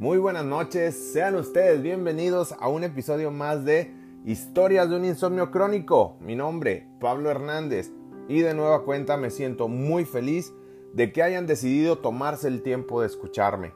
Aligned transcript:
Muy 0.00 0.16
buenas 0.16 0.46
noches, 0.46 1.12
sean 1.12 1.34
ustedes 1.34 1.82
bienvenidos 1.82 2.54
a 2.58 2.68
un 2.68 2.84
episodio 2.84 3.30
más 3.30 3.66
de 3.66 3.92
Historias 4.24 4.88
de 4.88 4.96
un 4.96 5.04
insomnio 5.04 5.50
crónico. 5.50 6.16
Mi 6.20 6.34
nombre, 6.34 6.88
Pablo 7.02 7.30
Hernández, 7.30 7.92
y 8.26 8.40
de 8.40 8.54
nueva 8.54 8.84
cuenta 8.84 9.18
me 9.18 9.28
siento 9.28 9.68
muy 9.68 10.06
feliz 10.06 10.54
de 10.94 11.12
que 11.12 11.22
hayan 11.22 11.46
decidido 11.46 11.98
tomarse 11.98 12.48
el 12.48 12.62
tiempo 12.62 13.02
de 13.02 13.08
escucharme. 13.08 13.74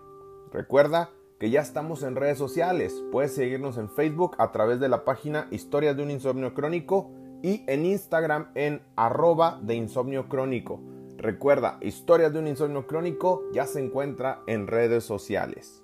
Recuerda 0.50 1.10
que 1.38 1.50
ya 1.50 1.60
estamos 1.60 2.02
en 2.02 2.16
redes 2.16 2.38
sociales, 2.38 3.04
puedes 3.12 3.34
seguirnos 3.34 3.76
en 3.76 3.90
Facebook 3.90 4.34
a 4.38 4.50
través 4.50 4.80
de 4.80 4.88
la 4.88 5.04
página 5.04 5.46
Historias 5.50 5.94
de 5.94 6.04
un 6.04 6.10
insomnio 6.10 6.54
crónico 6.54 7.10
y 7.42 7.64
en 7.66 7.84
Instagram 7.84 8.50
en 8.54 8.80
arroba 8.96 9.60
de 9.62 9.74
insomnio 9.74 10.26
crónico. 10.30 10.80
Recuerda, 11.18 11.76
Historias 11.82 12.32
de 12.32 12.38
un 12.38 12.48
insomnio 12.48 12.86
crónico 12.86 13.42
ya 13.52 13.66
se 13.66 13.84
encuentra 13.84 14.40
en 14.46 14.66
redes 14.66 15.04
sociales. 15.04 15.83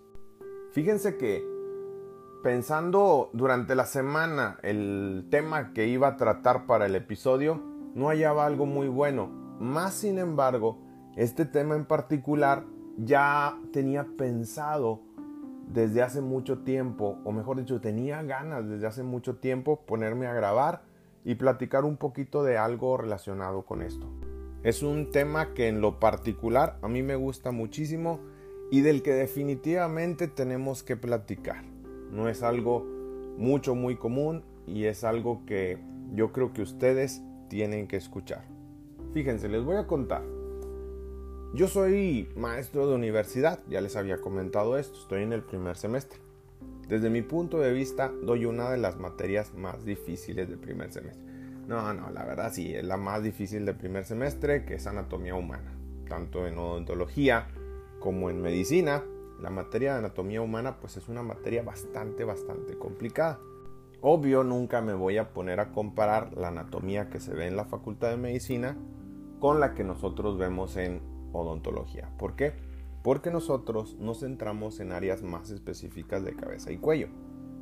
Fíjense 0.72 1.16
que 1.16 1.44
pensando 2.44 3.30
durante 3.32 3.74
la 3.74 3.86
semana 3.86 4.58
el 4.62 5.26
tema 5.28 5.72
que 5.72 5.88
iba 5.88 6.06
a 6.06 6.16
tratar 6.16 6.66
para 6.66 6.86
el 6.86 6.94
episodio, 6.94 7.60
no 7.94 8.06
hallaba 8.06 8.46
algo 8.46 8.66
muy 8.66 8.86
bueno. 8.86 9.26
Más 9.58 9.94
sin 9.94 10.18
embargo, 10.18 10.78
este 11.16 11.44
tema 11.44 11.74
en 11.74 11.86
particular 11.86 12.64
ya 12.96 13.58
tenía 13.72 14.06
pensado 14.16 15.00
desde 15.66 16.02
hace 16.02 16.20
mucho 16.20 16.58
tiempo, 16.58 17.18
o 17.24 17.32
mejor 17.32 17.58
dicho, 17.58 17.80
tenía 17.80 18.22
ganas 18.22 18.68
desde 18.68 18.86
hace 18.86 19.02
mucho 19.02 19.36
tiempo 19.36 19.84
ponerme 19.86 20.28
a 20.28 20.34
grabar 20.34 20.82
y 21.24 21.34
platicar 21.34 21.84
un 21.84 21.96
poquito 21.96 22.44
de 22.44 22.58
algo 22.58 22.96
relacionado 22.96 23.62
con 23.62 23.82
esto. 23.82 24.06
Es 24.62 24.84
un 24.84 25.10
tema 25.10 25.52
que 25.52 25.66
en 25.66 25.80
lo 25.80 25.98
particular 25.98 26.78
a 26.82 26.88
mí 26.88 27.02
me 27.02 27.16
gusta 27.16 27.50
muchísimo 27.50 28.20
y 28.70 28.82
del 28.82 29.02
que 29.02 29.12
definitivamente 29.12 30.28
tenemos 30.28 30.82
que 30.82 30.96
platicar. 30.96 31.64
No 32.10 32.28
es 32.28 32.42
algo 32.42 32.86
mucho 33.36 33.74
muy 33.74 33.96
común 33.96 34.44
y 34.66 34.84
es 34.84 35.04
algo 35.04 35.44
que 35.46 35.78
yo 36.14 36.32
creo 36.32 36.52
que 36.52 36.62
ustedes 36.62 37.22
tienen 37.48 37.88
que 37.88 37.96
escuchar. 37.96 38.44
Fíjense, 39.12 39.48
les 39.48 39.64
voy 39.64 39.76
a 39.76 39.86
contar. 39.86 40.22
Yo 41.52 41.66
soy 41.66 42.28
maestro 42.36 42.86
de 42.86 42.94
universidad, 42.94 43.60
ya 43.68 43.80
les 43.80 43.96
había 43.96 44.20
comentado 44.20 44.78
esto, 44.78 45.00
estoy 45.00 45.24
en 45.24 45.32
el 45.32 45.42
primer 45.42 45.76
semestre. 45.76 46.20
Desde 46.86 47.10
mi 47.10 47.22
punto 47.22 47.58
de 47.58 47.72
vista, 47.72 48.12
doy 48.22 48.44
una 48.44 48.70
de 48.70 48.78
las 48.78 48.98
materias 48.98 49.52
más 49.54 49.84
difíciles 49.84 50.48
del 50.48 50.58
primer 50.58 50.92
semestre. 50.92 51.24
No, 51.66 51.92
no, 51.92 52.10
la 52.10 52.24
verdad 52.24 52.52
sí, 52.52 52.74
es 52.74 52.84
la 52.84 52.96
más 52.96 53.22
difícil 53.22 53.64
del 53.64 53.76
primer 53.76 54.04
semestre, 54.04 54.64
que 54.64 54.74
es 54.74 54.86
anatomía 54.86 55.34
humana. 55.34 55.72
Tanto 56.08 56.46
en 56.46 56.58
odontología 56.58 57.48
como 58.00 58.30
en 58.30 58.42
medicina, 58.42 59.04
la 59.40 59.50
materia 59.50 59.92
de 59.92 59.98
anatomía 60.00 60.42
humana 60.42 60.78
pues 60.80 60.96
es 60.96 61.08
una 61.08 61.22
materia 61.22 61.62
bastante, 61.62 62.24
bastante 62.24 62.76
complicada. 62.76 63.38
Obvio, 64.00 64.42
nunca 64.42 64.80
me 64.80 64.94
voy 64.94 65.18
a 65.18 65.32
poner 65.32 65.60
a 65.60 65.72
comparar 65.72 66.36
la 66.36 66.48
anatomía 66.48 67.10
que 67.10 67.20
se 67.20 67.34
ve 67.34 67.46
en 67.46 67.56
la 67.56 67.66
Facultad 67.66 68.10
de 68.10 68.16
Medicina 68.16 68.76
con 69.38 69.60
la 69.60 69.74
que 69.74 69.84
nosotros 69.84 70.38
vemos 70.38 70.76
en 70.76 71.00
odontología. 71.32 72.10
¿Por 72.18 72.34
qué? 72.34 72.54
Porque 73.02 73.30
nosotros 73.30 73.96
nos 73.98 74.20
centramos 74.20 74.80
en 74.80 74.92
áreas 74.92 75.22
más 75.22 75.50
específicas 75.50 76.24
de 76.24 76.34
cabeza 76.34 76.72
y 76.72 76.78
cuello. 76.78 77.08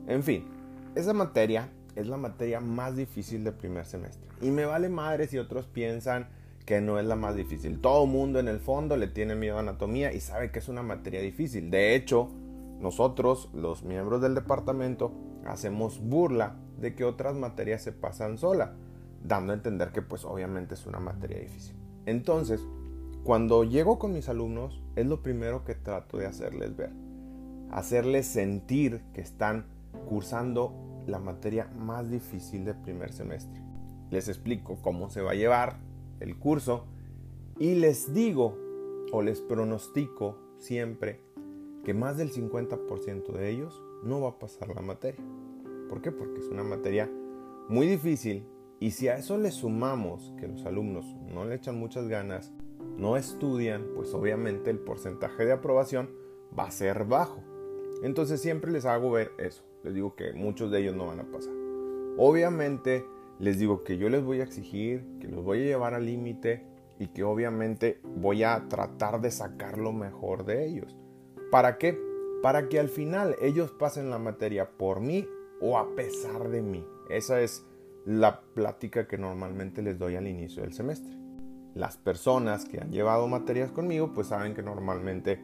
En 0.07 0.23
fin, 0.23 0.47
esa 0.95 1.13
materia 1.13 1.71
es 1.97 2.07
la 2.07 2.17
materia 2.17 2.61
más 2.61 2.97
difícil 2.97 3.45
del 3.45 3.55
primer 3.55 3.85
semestre. 3.85 4.29
Y 4.41 4.51
me 4.51 4.65
vale 4.65 4.89
madre 4.89 5.27
si 5.27 5.39
otros 5.39 5.67
piensan 5.67 6.29
que 6.69 6.83
no 6.83 6.99
es 6.99 7.07
la 7.07 7.17
más 7.17 7.35
difícil. 7.35 7.81
Todo 7.81 8.05
mundo 8.05 8.39
en 8.39 8.47
el 8.47 8.61
fondo 8.61 8.99
le 8.99 9.07
tiene 9.07 9.35
miedo 9.35 9.57
a 9.57 9.61
anatomía 9.61 10.13
y 10.13 10.21
sabe 10.21 10.51
que 10.51 10.59
es 10.59 10.69
una 10.69 10.83
materia 10.83 11.23
difícil. 11.23 11.71
De 11.71 11.95
hecho, 11.95 12.29
nosotros, 12.79 13.49
los 13.55 13.85
miembros 13.85 14.21
del 14.21 14.35
departamento, 14.35 15.11
hacemos 15.47 15.99
burla 15.99 16.57
de 16.79 16.95
que 16.95 17.07
otras 17.07 17.35
materias 17.37 17.81
se 17.81 17.93
pasan 17.93 18.37
sola, 18.37 18.75
dando 19.25 19.53
a 19.53 19.57
entender 19.57 19.93
que 19.93 20.03
pues 20.03 20.27
obviamente 20.27 20.75
es 20.75 20.85
una 20.85 21.01
materia 21.01 21.39
difícil. 21.39 21.75
Entonces, 22.05 22.61
cuando 23.25 23.65
llego 23.65 23.99
con 23.99 24.13
mis 24.13 24.29
alumnos, 24.29 24.83
es 24.95 25.07
lo 25.07 25.23
primero 25.23 25.65
que 25.65 25.75
trato 25.75 26.19
de 26.19 26.27
hacerles 26.27 26.77
ver. 26.77 26.91
Hacerles 27.71 28.27
sentir 28.27 29.01
que 29.15 29.23
están 29.23 29.65
cursando 30.07 30.75
la 31.07 31.19
materia 31.19 31.71
más 31.79 32.11
difícil 32.11 32.67
del 32.67 32.77
primer 32.77 33.11
semestre. 33.15 33.59
Les 34.11 34.29
explico 34.29 34.77
cómo 34.83 35.09
se 35.09 35.23
va 35.23 35.31
a 35.31 35.35
llevar 35.35 35.88
el 36.21 36.39
curso 36.39 36.85
y 37.59 37.75
les 37.75 38.15
digo 38.15 38.57
o 39.13 39.23
les 39.23 39.41
pronostico 39.41 40.37
siempre 40.59 41.21
que 41.85 41.95
más 41.95 42.17
del 42.17 42.33
50% 42.33 43.33
de 43.33 43.51
ellos 43.51 43.83
no 44.03 44.21
va 44.21 44.31
a 44.31 44.39
pasar 44.39 44.69
la 44.75 44.83
materia. 44.83 45.25
¿Por 45.89 46.03
qué? 46.03 46.13
Porque 46.13 46.41
es 46.41 46.49
una 46.49 46.65
materia 46.65 47.11
muy 47.69 47.87
difícil 47.87 48.47
y 48.81 48.93
si 48.93 49.09
a 49.09 49.17
eso 49.17 49.39
le 49.39 49.51
sumamos 49.51 50.33
que 50.39 50.49
los 50.49 50.65
alumnos 50.67 51.07
no 51.33 51.45
le 51.45 51.57
echan 51.57 51.79
muchas 51.79 52.09
ganas 52.09 52.53
no 52.99 53.17
estudian, 53.17 53.87
pues 53.95 54.13
obviamente 54.13 54.71
el 54.71 54.79
porcentaje 54.79 55.45
de 55.45 55.53
aprobación 55.53 56.11
va 56.59 56.65
a 56.65 56.71
ser 56.71 57.05
bajo. 57.05 57.43
Entonces 58.03 58.41
siempre 58.41 58.73
les 58.73 58.85
hago 58.85 59.11
ver 59.11 59.33
eso. 59.39 59.63
Les 59.85 59.95
digo 59.95 60.15
que 60.17 60.33
muchos 60.33 60.71
de 60.71 60.81
ellos 60.81 60.97
no 60.97 61.07
van 61.07 61.21
a 61.21 61.31
pasar. 61.31 61.53
Obviamente 62.17 63.05
les 63.39 63.59
digo 63.59 63.85
que 63.85 63.99
yo 63.99 64.09
les 64.09 64.25
voy 64.25 64.41
a 64.41 64.45
exigir, 64.45 65.05
que 65.21 65.29
los 65.29 65.45
voy 65.45 65.63
a 65.63 65.67
llevar 65.67 65.95
al 65.95 66.07
límite 66.07 66.65
y 66.99 67.09
que 67.09 67.25
obviamente 67.25 68.01
voy 68.17 68.43
a 68.43 68.67
tratar 68.69 69.21
de 69.21 69.31
sacar 69.31 69.79
lo 69.79 69.93
mejor 69.93 70.45
de 70.45 70.67
ellos. 70.67 70.97
¿Para 71.51 71.79
qué? 71.79 71.99
Para 72.43 72.69
que 72.69 72.79
al 72.79 72.89
final 72.89 73.37
ellos 73.41 73.71
pasen 73.73 74.11
la 74.11 74.19
materia 74.19 74.71
por 74.77 75.01
mí 75.01 75.27
o 75.61 75.79
a 75.79 75.95
pesar 75.95 76.49
de 76.49 76.63
mí. 76.63 76.85
Esa 77.09 77.41
es 77.41 77.65
la 78.05 78.41
plática 78.41 79.07
que 79.07 79.19
normalmente 79.19 79.83
les 79.83 79.99
doy 79.99 80.17
al 80.17 80.27
inicio 80.27 80.63
del 80.63 80.73
semestre 80.73 81.19
las 81.79 81.97
personas 81.97 82.65
que 82.65 82.81
han 82.81 82.91
llevado 82.91 83.29
materias 83.29 83.71
conmigo, 83.71 84.13
pues 84.13 84.27
saben 84.27 84.53
que 84.53 84.65
normalmente 84.65 85.41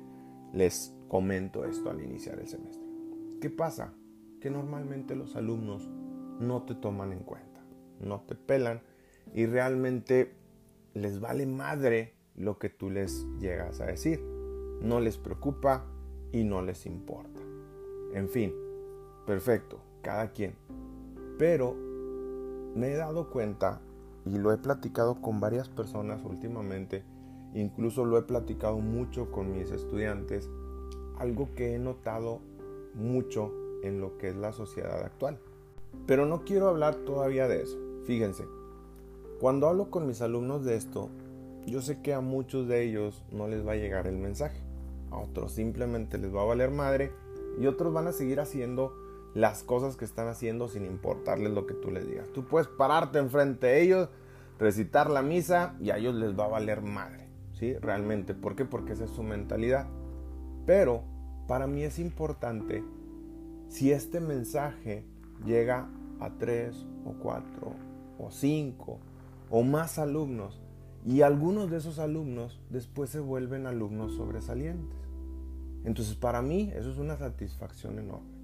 les 0.53 0.93
comento 1.09 1.65
esto 1.65 1.91
al 1.91 2.03
iniciar 2.03 2.41
el 2.41 2.49
semestre. 2.49 2.85
¿Qué 3.41 3.51
pasa? 3.51 3.95
Que 4.41 4.51
normalmente 4.51 5.15
los 5.15 5.37
alumnos 5.37 5.89
no 6.41 6.63
te 6.65 6.75
toman 6.75 7.13
en 7.13 7.21
cuenta, 7.21 7.54
no 8.05 8.21
te 8.23 8.35
pelan 8.35 8.83
y 9.35 9.47
realmente 9.47 10.35
les 10.95 11.21
vale 11.21 11.47
madre 11.47 12.15
lo 12.37 12.59
que 12.59 12.69
tú 12.69 12.91
les 12.91 13.27
llegas 13.39 13.81
a 13.81 13.87
decir. 13.87 14.21
No 14.81 15.01
les 15.01 15.19
preocupa 15.19 15.87
y 16.33 16.45
no 16.45 16.63
les 16.63 16.87
importa. 16.87 17.41
En 18.13 18.29
fin, 18.29 18.53
perfecto, 19.27 19.81
cada 20.03 20.33
quien. 20.33 20.55
Pero 21.39 21.75
me 22.75 22.93
he 22.93 22.97
dado 22.97 23.31
cuenta 23.31 23.81
y 24.25 24.39
lo 24.39 24.53
he 24.53 24.59
platicado 24.59 25.21
con 25.21 25.41
varias 25.41 25.69
personas 25.69 26.25
últimamente, 26.25 27.05
incluso 27.55 28.05
lo 28.05 28.19
he 28.19 28.23
platicado 28.23 28.79
mucho 28.79 29.31
con 29.31 29.53
mis 29.53 29.71
estudiantes, 29.71 30.49
algo 31.19 31.55
que 31.55 31.75
he 31.75 31.79
notado 31.79 32.41
mucho 32.95 33.53
en 33.83 34.01
lo 34.01 34.17
que 34.19 34.29
es 34.29 34.37
la 34.37 34.53
sociedad 34.53 35.03
actual. 35.05 35.39
Pero 36.07 36.27
no 36.27 36.45
quiero 36.45 36.69
hablar 36.69 36.97
todavía 36.97 37.49
de 37.49 37.63
eso. 37.63 37.84
Fíjense, 38.05 38.45
cuando 39.41 39.69
hablo 39.69 39.91
con 39.91 40.07
mis 40.07 40.21
alumnos 40.23 40.65
de 40.65 40.77
esto, 40.77 41.11
yo 41.67 41.81
sé 41.81 42.01
que 42.03 42.15
a 42.15 42.21
muchos 42.21 42.69
de 42.69 42.83
ellos 42.83 43.25
no 43.33 43.49
les 43.49 43.67
va 43.67 43.73
a 43.73 43.77
llegar 43.77 44.07
el 44.07 44.17
mensaje. 44.17 44.61
A 45.11 45.19
otros 45.19 45.53
simplemente 45.53 46.19
les 46.19 46.35
va 46.35 46.43
a 46.43 46.47
valer 46.47 46.71
madre 46.71 47.13
y 47.59 47.67
otros 47.67 47.93
van 47.93 48.07
a 48.07 48.13
seguir 48.13 48.41
haciendo 48.41 48.95
las 49.35 49.63
cosas 49.63 49.97
que 49.97 50.05
están 50.05 50.29
haciendo 50.29 50.69
sin 50.69 50.85
importarles 50.85 51.53
lo 51.53 51.67
que 51.67 51.75
tú 51.75 51.91
les 51.91 52.07
digas. 52.07 52.29
Tú 52.33 52.45
puedes 52.45 52.69
pararte 52.69 53.19
enfrente 53.19 53.67
de 53.67 53.83
ellos, 53.83 54.09
recitar 54.59 55.11
la 55.11 55.23
misa 55.23 55.77
y 55.81 55.91
a 55.91 55.97
ellos 55.97 56.15
les 56.15 56.39
va 56.39 56.45
a 56.45 56.49
valer 56.49 56.83
madre, 56.83 57.29
¿sí? 57.53 57.75
Realmente. 57.75 58.35
¿Por 58.35 58.55
qué? 58.55 58.65
Porque 58.65 58.93
esa 58.93 59.05
es 59.05 59.11
su 59.11 59.23
mentalidad. 59.23 59.89
Pero 60.67 61.03
para 61.49 61.67
mí 61.67 61.83
es 61.83 61.99
importante 61.99 62.85
si 63.69 63.93
este 63.93 64.21
mensaje 64.21 65.05
llega 65.45 65.89
a 66.21 66.31
tres 66.39 66.87
o 67.05 67.15
cuatro 67.15 67.75
o 68.19 68.31
cinco 68.31 68.99
o 69.51 69.63
más 69.63 69.99
alumnos 69.99 70.61
y 71.05 71.23
algunos 71.23 71.71
de 71.71 71.79
esos 71.79 71.99
alumnos 71.99 72.61
después 72.71 73.11
se 73.11 73.21
vuelven 73.21 73.67
alumnos 73.67 74.15
sobresalientes. 74.15 74.99
Entonces 75.85 76.15
para 76.15 76.43
mí 76.43 76.73
eso 76.75 76.91
es 76.91 76.99
una 76.99 77.17
satisfacción 77.17 77.99
enorme 77.99 78.35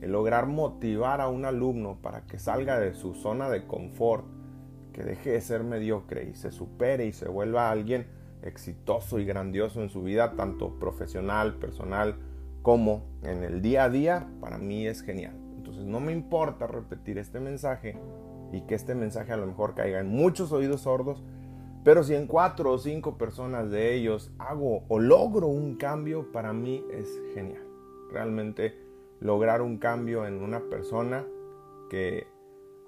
el 0.00 0.12
lograr 0.12 0.46
motivar 0.46 1.20
a 1.20 1.28
un 1.28 1.44
alumno 1.44 1.98
para 2.00 2.22
que 2.22 2.38
salga 2.38 2.78
de 2.78 2.94
su 2.94 3.14
zona 3.14 3.50
de 3.50 3.66
confort, 3.66 4.24
que 4.92 5.02
deje 5.02 5.30
de 5.32 5.40
ser 5.40 5.62
mediocre 5.62 6.30
y 6.30 6.34
se 6.34 6.50
supere 6.50 7.06
y 7.06 7.12
se 7.12 7.28
vuelva 7.28 7.70
alguien 7.70 8.06
exitoso 8.42 9.18
y 9.18 9.26
grandioso 9.26 9.82
en 9.82 9.90
su 9.90 10.02
vida, 10.02 10.34
tanto 10.36 10.78
profesional, 10.78 11.56
personal, 11.56 12.16
como 12.62 13.04
en 13.22 13.44
el 13.44 13.60
día 13.60 13.84
a 13.84 13.90
día, 13.90 14.28
para 14.40 14.58
mí 14.58 14.86
es 14.86 15.02
genial. 15.02 15.34
Entonces 15.56 15.84
no 15.84 16.00
me 16.00 16.12
importa 16.12 16.66
repetir 16.66 17.18
este 17.18 17.38
mensaje 17.38 17.96
y 18.52 18.62
que 18.62 18.74
este 18.74 18.94
mensaje 18.94 19.32
a 19.32 19.36
lo 19.36 19.46
mejor 19.46 19.74
caiga 19.74 20.00
en 20.00 20.08
muchos 20.08 20.52
oídos 20.52 20.82
sordos, 20.82 21.22
pero 21.84 22.04
si 22.04 22.14
en 22.14 22.26
cuatro 22.26 22.72
o 22.72 22.78
cinco 22.78 23.16
personas 23.16 23.70
de 23.70 23.94
ellos 23.94 24.32
hago 24.38 24.84
o 24.88 24.98
logro 24.98 25.46
un 25.46 25.76
cambio, 25.76 26.30
para 26.30 26.52
mí 26.52 26.84
es 26.92 27.08
genial. 27.34 27.66
realmente 28.12 28.76
lograr 29.20 29.62
un 29.62 29.78
cambio 29.78 30.26
en 30.26 30.42
una 30.42 30.60
persona 30.60 31.24
que 31.88 32.26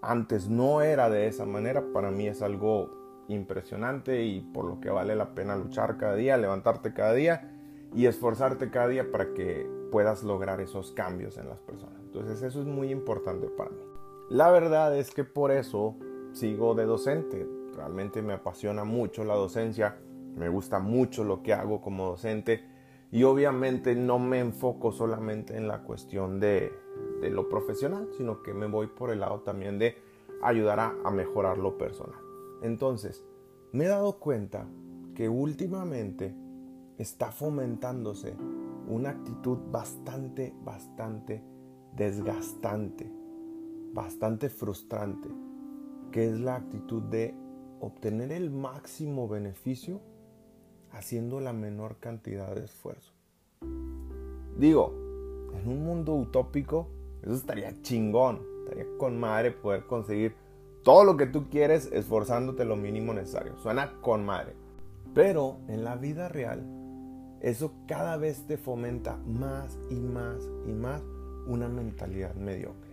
antes 0.00 0.48
no 0.48 0.82
era 0.82 1.08
de 1.10 1.28
esa 1.28 1.46
manera, 1.46 1.84
para 1.92 2.10
mí 2.10 2.26
es 2.26 2.42
algo 2.42 2.90
impresionante 3.28 4.24
y 4.24 4.40
por 4.40 4.64
lo 4.64 4.80
que 4.80 4.90
vale 4.90 5.14
la 5.14 5.34
pena 5.34 5.56
luchar 5.56 5.96
cada 5.96 6.16
día, 6.16 6.36
levantarte 6.36 6.92
cada 6.92 7.12
día 7.12 7.52
y 7.94 8.06
esforzarte 8.06 8.70
cada 8.70 8.88
día 8.88 9.10
para 9.12 9.32
que 9.34 9.68
puedas 9.92 10.24
lograr 10.24 10.60
esos 10.60 10.90
cambios 10.92 11.38
en 11.38 11.48
las 11.48 11.60
personas. 11.60 12.00
Entonces 12.00 12.42
eso 12.42 12.60
es 12.60 12.66
muy 12.66 12.90
importante 12.90 13.46
para 13.48 13.70
mí. 13.70 13.91
La 14.32 14.50
verdad 14.50 14.96
es 14.96 15.10
que 15.10 15.24
por 15.24 15.50
eso 15.50 15.94
sigo 16.32 16.74
de 16.74 16.86
docente. 16.86 17.46
Realmente 17.76 18.22
me 18.22 18.32
apasiona 18.32 18.82
mucho 18.82 19.24
la 19.24 19.34
docencia, 19.34 19.98
me 20.34 20.48
gusta 20.48 20.78
mucho 20.78 21.22
lo 21.22 21.42
que 21.42 21.52
hago 21.52 21.82
como 21.82 22.06
docente 22.06 22.64
y 23.10 23.24
obviamente 23.24 23.94
no 23.94 24.18
me 24.18 24.38
enfoco 24.38 24.90
solamente 24.90 25.54
en 25.58 25.68
la 25.68 25.82
cuestión 25.82 26.40
de, 26.40 26.72
lo 27.20 27.50
profesional, 27.50 28.08
sino 28.16 28.42
que 28.42 28.54
me 28.54 28.66
voy 28.66 28.86
por 28.86 29.10
el 29.10 29.20
lado 29.20 29.40
también 29.40 29.78
de 29.78 29.98
ayudar 30.42 30.80
a, 30.80 30.94
a 31.04 31.10
mejorar 31.10 31.58
lo 31.58 31.76
personal. 31.76 32.18
Entonces, 32.62 33.22
me 33.72 33.84
he 33.84 33.88
dado 33.88 34.18
cuenta 34.18 34.66
que 35.14 35.28
últimamente 35.28 36.34
está 36.96 37.32
fomentándose 37.32 38.34
una 38.88 39.10
actitud 39.10 39.58
bastante, 39.70 40.54
bastante 40.64 41.44
desgastante, 41.94 43.12
bastante 43.92 44.48
frustrante, 44.48 45.28
que 46.10 46.28
es 46.28 46.40
la 46.40 46.56
actitud 46.56 47.02
de 47.02 47.34
obtener 47.80 48.32
el 48.32 48.50
máximo 48.50 49.28
beneficio 49.28 50.00
haciendo 50.92 51.40
la 51.40 51.52
menor 51.52 51.96
cantidad 51.98 52.54
de 52.54 52.64
esfuerzo. 52.64 53.12
Digo, 54.58 54.92
en 55.54 55.68
un 55.68 55.84
mundo 55.84 56.14
utópico, 56.14 56.88
eso 57.22 57.34
estaría 57.34 57.80
chingón, 57.82 58.40
estaría 58.64 58.86
con 58.98 59.18
madre 59.18 59.50
poder 59.50 59.86
conseguir 59.86 60.34
todo 60.82 61.04
lo 61.04 61.16
que 61.16 61.26
tú 61.26 61.48
quieres 61.48 61.90
esforzándote 61.92 62.64
lo 62.64 62.76
mínimo 62.76 63.14
necesario. 63.14 63.56
Suena 63.58 64.00
con 64.00 64.24
madre. 64.24 64.54
Pero 65.14 65.58
en 65.68 65.84
la 65.84 65.96
vida 65.96 66.28
real, 66.28 66.66
eso 67.40 67.72
cada 67.86 68.16
vez 68.16 68.46
te 68.46 68.56
fomenta 68.56 69.16
más 69.26 69.78
y 69.90 69.96
más 69.96 70.48
y 70.66 70.72
más 70.72 71.02
una 71.46 71.68
mentalidad 71.68 72.34
mediocre. 72.34 72.91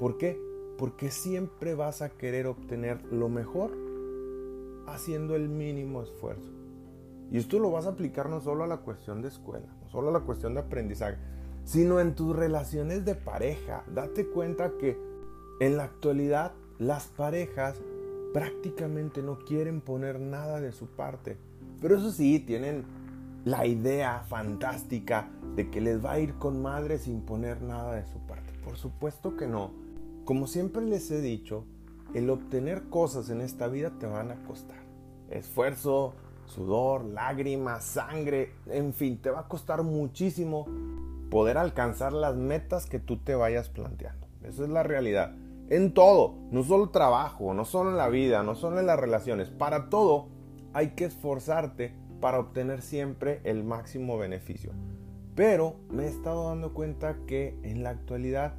¿Por 0.00 0.16
qué? 0.16 0.40
Porque 0.78 1.10
siempre 1.10 1.74
vas 1.74 2.00
a 2.00 2.08
querer 2.08 2.46
obtener 2.46 3.04
lo 3.12 3.28
mejor 3.28 3.70
haciendo 4.86 5.36
el 5.36 5.50
mínimo 5.50 6.02
esfuerzo. 6.02 6.50
Y 7.30 7.36
esto 7.36 7.58
lo 7.58 7.70
vas 7.70 7.84
a 7.84 7.90
aplicar 7.90 8.30
no 8.30 8.40
solo 8.40 8.64
a 8.64 8.66
la 8.66 8.78
cuestión 8.78 9.20
de 9.20 9.28
escuela, 9.28 9.66
no 9.82 9.90
solo 9.90 10.08
a 10.08 10.12
la 10.12 10.20
cuestión 10.20 10.54
de 10.54 10.60
aprendizaje, 10.60 11.18
sino 11.64 12.00
en 12.00 12.14
tus 12.14 12.34
relaciones 12.34 13.04
de 13.04 13.14
pareja. 13.14 13.84
Date 13.94 14.26
cuenta 14.26 14.72
que 14.80 14.98
en 15.60 15.76
la 15.76 15.84
actualidad 15.84 16.54
las 16.78 17.08
parejas 17.08 17.78
prácticamente 18.32 19.22
no 19.22 19.38
quieren 19.40 19.82
poner 19.82 20.18
nada 20.18 20.62
de 20.62 20.72
su 20.72 20.86
parte. 20.86 21.36
Pero 21.82 21.98
eso 21.98 22.10
sí, 22.10 22.40
tienen 22.40 22.86
la 23.44 23.66
idea 23.66 24.24
fantástica 24.26 25.28
de 25.56 25.70
que 25.70 25.82
les 25.82 26.02
va 26.02 26.12
a 26.12 26.20
ir 26.20 26.36
con 26.36 26.62
madre 26.62 26.96
sin 26.96 27.20
poner 27.20 27.60
nada 27.60 27.96
de 27.96 28.06
su 28.06 28.18
parte. 28.20 28.50
Por 28.64 28.78
supuesto 28.78 29.36
que 29.36 29.46
no. 29.46 29.89
Como 30.30 30.46
siempre 30.46 30.82
les 30.82 31.10
he 31.10 31.20
dicho, 31.20 31.64
el 32.14 32.30
obtener 32.30 32.84
cosas 32.84 33.30
en 33.30 33.40
esta 33.40 33.66
vida 33.66 33.90
te 33.98 34.06
van 34.06 34.30
a 34.30 34.36
costar. 34.44 34.78
Esfuerzo, 35.28 36.14
sudor, 36.46 37.04
lágrimas, 37.04 37.82
sangre, 37.82 38.52
en 38.66 38.94
fin, 38.94 39.20
te 39.20 39.30
va 39.30 39.40
a 39.40 39.48
costar 39.48 39.82
muchísimo 39.82 40.68
poder 41.32 41.58
alcanzar 41.58 42.12
las 42.12 42.36
metas 42.36 42.86
que 42.86 43.00
tú 43.00 43.16
te 43.16 43.34
vayas 43.34 43.70
planteando. 43.70 44.28
Esa 44.44 44.62
es 44.62 44.68
la 44.68 44.84
realidad 44.84 45.34
en 45.68 45.94
todo, 45.94 46.36
no 46.52 46.62
solo 46.62 46.90
trabajo, 46.90 47.52
no 47.52 47.64
solo 47.64 47.90
en 47.90 47.96
la 47.96 48.08
vida, 48.08 48.44
no 48.44 48.54
solo 48.54 48.78
en 48.78 48.86
las 48.86 49.00
relaciones, 49.00 49.50
para 49.50 49.90
todo 49.90 50.28
hay 50.72 50.90
que 50.90 51.06
esforzarte 51.06 51.92
para 52.20 52.38
obtener 52.38 52.82
siempre 52.82 53.40
el 53.42 53.64
máximo 53.64 54.16
beneficio. 54.16 54.70
Pero 55.34 55.74
me 55.90 56.04
he 56.04 56.08
estado 56.08 56.50
dando 56.50 56.72
cuenta 56.72 57.16
que 57.26 57.58
en 57.64 57.82
la 57.82 57.90
actualidad 57.90 58.54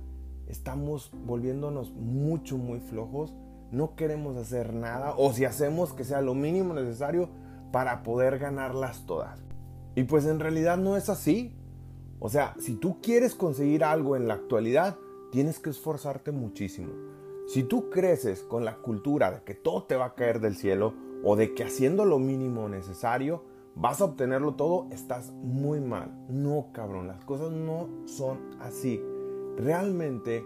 estamos 0.52 1.12
volviéndonos 1.26 1.92
mucho, 1.94 2.58
muy 2.58 2.80
flojos. 2.80 3.34
No 3.72 3.96
queremos 3.96 4.36
hacer 4.36 4.74
nada 4.74 5.16
o 5.18 5.32
si 5.32 5.46
hacemos 5.46 5.94
que 5.94 6.04
sea 6.04 6.22
lo 6.22 6.36
mínimo 6.36 6.74
necesario 6.74 7.30
para 7.72 8.04
poder 8.04 8.38
ganarlas 8.38 9.06
todas. 9.06 9.42
Y 9.96 10.04
pues 10.04 10.26
en 10.26 10.40
realidad 10.40 10.78
no 10.78 10.98
es 10.98 11.10
así. 11.10 11.56
O 12.20 12.30
sea, 12.30 12.54
si 12.60 12.76
tú 12.76 13.02
quieres 13.02 13.34
conseguir 13.34 13.84
algo 13.84 14.16
en 14.16 14.28
la 14.28 14.36
actualidad, 14.36 14.98
tienes 15.32 15.60
que 15.60 15.70
esforzarte 15.70 16.32
muchísimo. 16.32 16.92
Si 17.48 17.64
tú 17.64 17.90
creces 17.90 18.44
con 18.44 18.66
la 18.66 18.76
cultura 18.78 19.32
de 19.32 19.44
que 19.44 19.56
todo 19.56 19.84
te 19.84 19.96
va 19.96 20.06
a 20.06 20.16
caer 20.16 20.40
del 20.40 20.56
cielo 20.56 20.94
o 21.24 21.36
de 21.36 21.54
que 21.54 21.64
haciendo 21.64 22.06
lo 22.06 22.20
mínimo 22.20 22.70
necesario 22.70 23.44
vas 23.76 24.02
a 24.02 24.06
obtenerlo 24.06 24.56
todo, 24.56 24.88
estás 24.92 25.32
muy 25.32 25.80
mal. 25.80 26.12
No, 26.30 26.68
cabrón, 26.74 27.08
las 27.08 27.24
cosas 27.24 27.52
no 27.52 27.88
son 28.06 28.38
así. 28.60 29.02
Realmente 29.58 30.46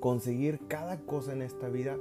conseguir 0.00 0.60
cada 0.68 1.00
cosa 1.00 1.32
en 1.32 1.42
esta 1.42 1.68
vida 1.68 1.96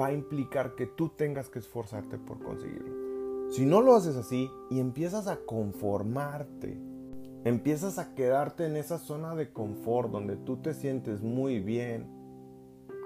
va 0.00 0.06
a 0.06 0.12
implicar 0.12 0.74
que 0.74 0.86
tú 0.86 1.10
tengas 1.10 1.50
que 1.50 1.58
esforzarte 1.58 2.18
por 2.18 2.42
conseguirlo. 2.42 3.50
Si 3.50 3.66
no 3.66 3.80
lo 3.80 3.94
haces 3.94 4.16
así 4.16 4.50
y 4.70 4.80
empiezas 4.80 5.26
a 5.28 5.36
conformarte 5.36 6.94
empiezas 7.44 7.98
a 7.98 8.14
quedarte 8.14 8.66
en 8.66 8.76
esa 8.76 8.98
zona 8.98 9.34
de 9.34 9.52
confort 9.52 10.10
donde 10.10 10.36
tú 10.36 10.56
te 10.56 10.72
sientes 10.72 11.22
muy 11.22 11.60
bien, 11.60 12.06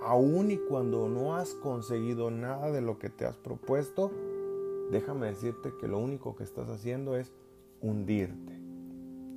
aun 0.04 0.52
y 0.52 0.56
cuando 0.56 1.08
no 1.08 1.34
has 1.34 1.54
conseguido 1.54 2.30
nada 2.30 2.70
de 2.70 2.80
lo 2.80 2.98
que 2.98 3.10
te 3.10 3.26
has 3.26 3.36
propuesto, 3.36 4.12
déjame 4.92 5.26
decirte 5.26 5.72
que 5.80 5.88
lo 5.88 5.98
único 5.98 6.36
que 6.36 6.44
estás 6.44 6.68
haciendo 6.68 7.16
es 7.16 7.32
hundirte. 7.80 8.56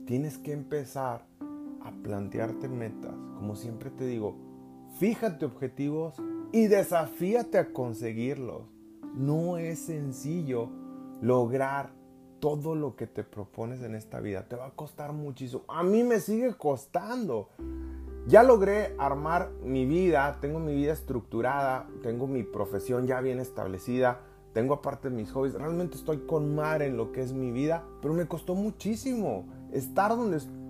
Tienes 0.05 0.37
que 0.37 0.53
empezar 0.53 1.25
a 1.83 1.91
plantearte 2.03 2.67
metas. 2.67 3.13
Como 3.35 3.55
siempre 3.55 3.89
te 3.89 4.05
digo, 4.05 4.35
fíjate 4.97 5.45
objetivos 5.45 6.15
y 6.51 6.67
desafíate 6.67 7.57
a 7.57 7.73
conseguirlos. 7.73 8.63
No 9.15 9.57
es 9.57 9.79
sencillo 9.79 10.69
lograr 11.21 11.91
todo 12.41 12.75
lo 12.75 12.95
que 12.95 13.07
te 13.07 13.23
propones 13.23 13.83
en 13.83 13.95
esta 13.95 14.19
vida 14.19 14.47
te 14.47 14.57
va 14.57 14.65
a 14.65 14.71
costar 14.71 15.13
muchísimo. 15.13 15.63
A 15.69 15.83
mí 15.83 16.03
me 16.03 16.19
sigue 16.19 16.55
costando. 16.55 17.49
Ya 18.27 18.43
logré 18.43 18.95
armar 18.99 19.51
mi 19.63 19.85
vida, 19.85 20.37
tengo 20.41 20.59
mi 20.59 20.75
vida 20.75 20.93
estructurada, 20.93 21.87
tengo 22.03 22.27
mi 22.27 22.43
profesión 22.43 23.07
ya 23.07 23.19
bien 23.19 23.39
establecida, 23.39 24.21
tengo 24.53 24.75
aparte 24.75 25.09
mis 25.09 25.31
hobbies, 25.31 25.55
realmente 25.55 25.97
estoy 25.97 26.19
con 26.27 26.53
mar 26.53 26.81
en 26.81 26.97
lo 26.97 27.11
que 27.11 27.21
es 27.21 27.33
mi 27.33 27.51
vida, 27.51 27.83
pero 28.01 28.13
me 28.13 28.27
costó 28.27 28.53
muchísimo. 28.53 29.47
Estar 29.71 30.11
donde 30.11 30.37
estoy 30.37 30.60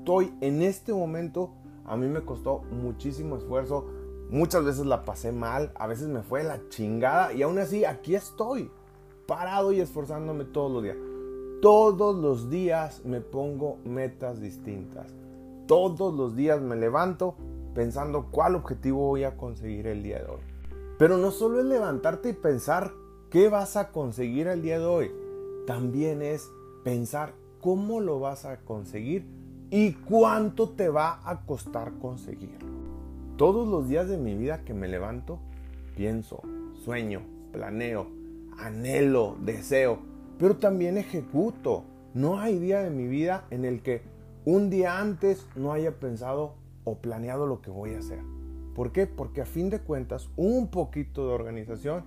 en 0.41 0.62
este 0.62 0.93
momento, 0.93 1.51
a 1.86 1.96
mí 1.96 2.08
me 2.08 2.22
costó 2.22 2.63
muchísimo 2.72 3.38
esfuerzo. 3.38 3.86
Muchas 4.29 4.63
veces 4.63 4.86
la 4.86 5.03
pasé 5.03 5.31
mal, 5.31 5.72
a 5.75 5.88
veces 5.88 6.08
me 6.08 6.22
fue 6.22 6.43
la 6.43 6.60
chingada 6.70 7.34
y 7.34 7.41
aún 7.41 7.60
así 7.60 7.86
aquí 7.86 8.15
estoy, 8.15 8.72
parado 9.27 9.72
y 9.74 9.81
esforzándome 9.81 10.46
todos 10.46 10.72
los 10.72 10.84
días. 10.84 10.98
Todos 11.62 12.15
los 12.15 12.50
días 12.50 13.03
me 13.05 13.22
pongo 13.22 13.77
metas 13.84 14.41
distintas. 14.41 15.13
Todos 15.67 16.13
los 16.13 16.36
días 16.36 16.62
me 16.62 16.75
levanto 16.75 17.36
pensando 17.75 18.27
cuál 18.31 18.55
objetivo 18.55 19.08
voy 19.08 19.24
a 19.24 19.38
conseguir 19.38 19.88
el 19.88 20.01
día 20.01 20.20
de 20.20 20.25
hoy. 20.25 20.41
Pero 20.98 21.17
no 21.17 21.31
solo 21.31 21.60
es 21.60 21.65
levantarte 21.65 22.29
y 22.29 22.34
pensar 22.34 22.91
qué 23.29 23.50
vas 23.50 23.77
a 23.77 23.91
conseguir 23.91 24.48
el 24.48 24.62
día 24.62 24.79
de 24.79 24.86
hoy. 24.86 25.12
También 25.67 26.22
es 26.22 26.50
pensar 26.84 27.34
cómo 27.60 28.01
lo 28.01 28.20
vas 28.20 28.46
a 28.46 28.62
conseguir 28.62 29.40
y 29.71 29.93
cuánto 29.93 30.69
te 30.69 30.89
va 30.89 31.21
a 31.23 31.41
costar 31.47 31.93
conseguirlo. 31.99 32.69
Todos 33.37 33.67
los 33.67 33.89
días 33.89 34.07
de 34.07 34.17
mi 34.17 34.35
vida 34.35 34.63
que 34.63 34.75
me 34.75 34.87
levanto, 34.87 35.39
pienso, 35.95 36.41
sueño, 36.83 37.21
planeo, 37.51 38.05
anhelo, 38.59 39.35
deseo 39.41 40.11
pero 40.41 40.57
también 40.57 40.97
ejecuto. 40.97 41.83
No 42.15 42.39
hay 42.39 42.57
día 42.57 42.81
de 42.81 42.89
mi 42.89 43.07
vida 43.07 43.45
en 43.51 43.63
el 43.63 43.83
que 43.83 44.01
un 44.43 44.71
día 44.71 44.99
antes 44.99 45.47
no 45.55 45.71
haya 45.71 45.99
pensado 45.99 46.55
o 46.83 46.95
planeado 46.95 47.45
lo 47.45 47.61
que 47.61 47.69
voy 47.69 47.93
a 47.93 47.99
hacer. 47.99 48.17
¿Por 48.73 48.91
qué? 48.91 49.05
Porque 49.05 49.41
a 49.41 49.45
fin 49.45 49.69
de 49.69 49.81
cuentas 49.81 50.31
un 50.35 50.69
poquito 50.69 51.27
de 51.27 51.33
organización 51.33 52.05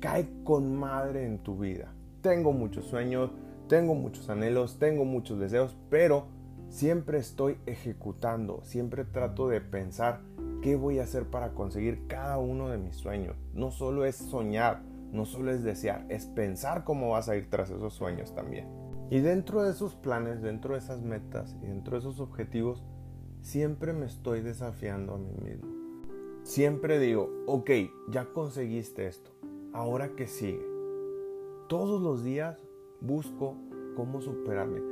cae 0.00 0.28
con 0.42 0.74
madre 0.74 1.24
en 1.24 1.38
tu 1.38 1.58
vida. 1.58 1.94
Tengo 2.22 2.52
muchos 2.52 2.86
sueños, 2.86 3.30
tengo 3.68 3.94
muchos 3.94 4.28
anhelos, 4.28 4.80
tengo 4.80 5.04
muchos 5.04 5.38
deseos, 5.38 5.76
pero 5.90 6.24
siempre 6.70 7.18
estoy 7.18 7.58
ejecutando, 7.66 8.60
siempre 8.62 9.04
trato 9.04 9.48
de 9.48 9.60
pensar 9.60 10.20
qué 10.62 10.76
voy 10.76 10.98
a 10.98 11.02
hacer 11.02 11.26
para 11.26 11.50
conseguir 11.50 12.06
cada 12.06 12.38
uno 12.38 12.68
de 12.68 12.78
mis 12.78 12.96
sueños. 12.96 13.36
No 13.52 13.70
solo 13.70 14.04
es 14.04 14.16
soñar, 14.16 14.82
no 15.12 15.26
solo 15.26 15.50
es 15.50 15.62
desear, 15.64 16.06
es 16.08 16.26
pensar 16.26 16.84
cómo 16.84 17.10
vas 17.10 17.28
a 17.28 17.36
ir 17.36 17.50
tras 17.50 17.70
esos 17.70 17.92
sueños 17.92 18.34
también. 18.34 18.68
Y 19.10 19.18
dentro 19.18 19.62
de 19.62 19.72
esos 19.72 19.96
planes, 19.96 20.40
dentro 20.40 20.74
de 20.74 20.78
esas 20.78 21.02
metas 21.02 21.56
y 21.62 21.66
dentro 21.66 21.94
de 21.94 21.98
esos 21.98 22.20
objetivos, 22.20 22.84
siempre 23.40 23.92
me 23.92 24.06
estoy 24.06 24.40
desafiando 24.40 25.14
a 25.14 25.18
mí 25.18 25.34
mismo. 25.42 25.68
Siempre 26.44 27.00
digo, 27.00 27.28
ok, 27.46 27.70
ya 28.08 28.26
conseguiste 28.32 29.06
esto, 29.06 29.30
ahora 29.72 30.14
que 30.14 30.28
sigue. 30.28 30.64
Todos 31.68 32.00
los 32.00 32.22
días 32.22 32.58
busco 33.00 33.56
cómo 33.96 34.20
superarme. 34.20 34.89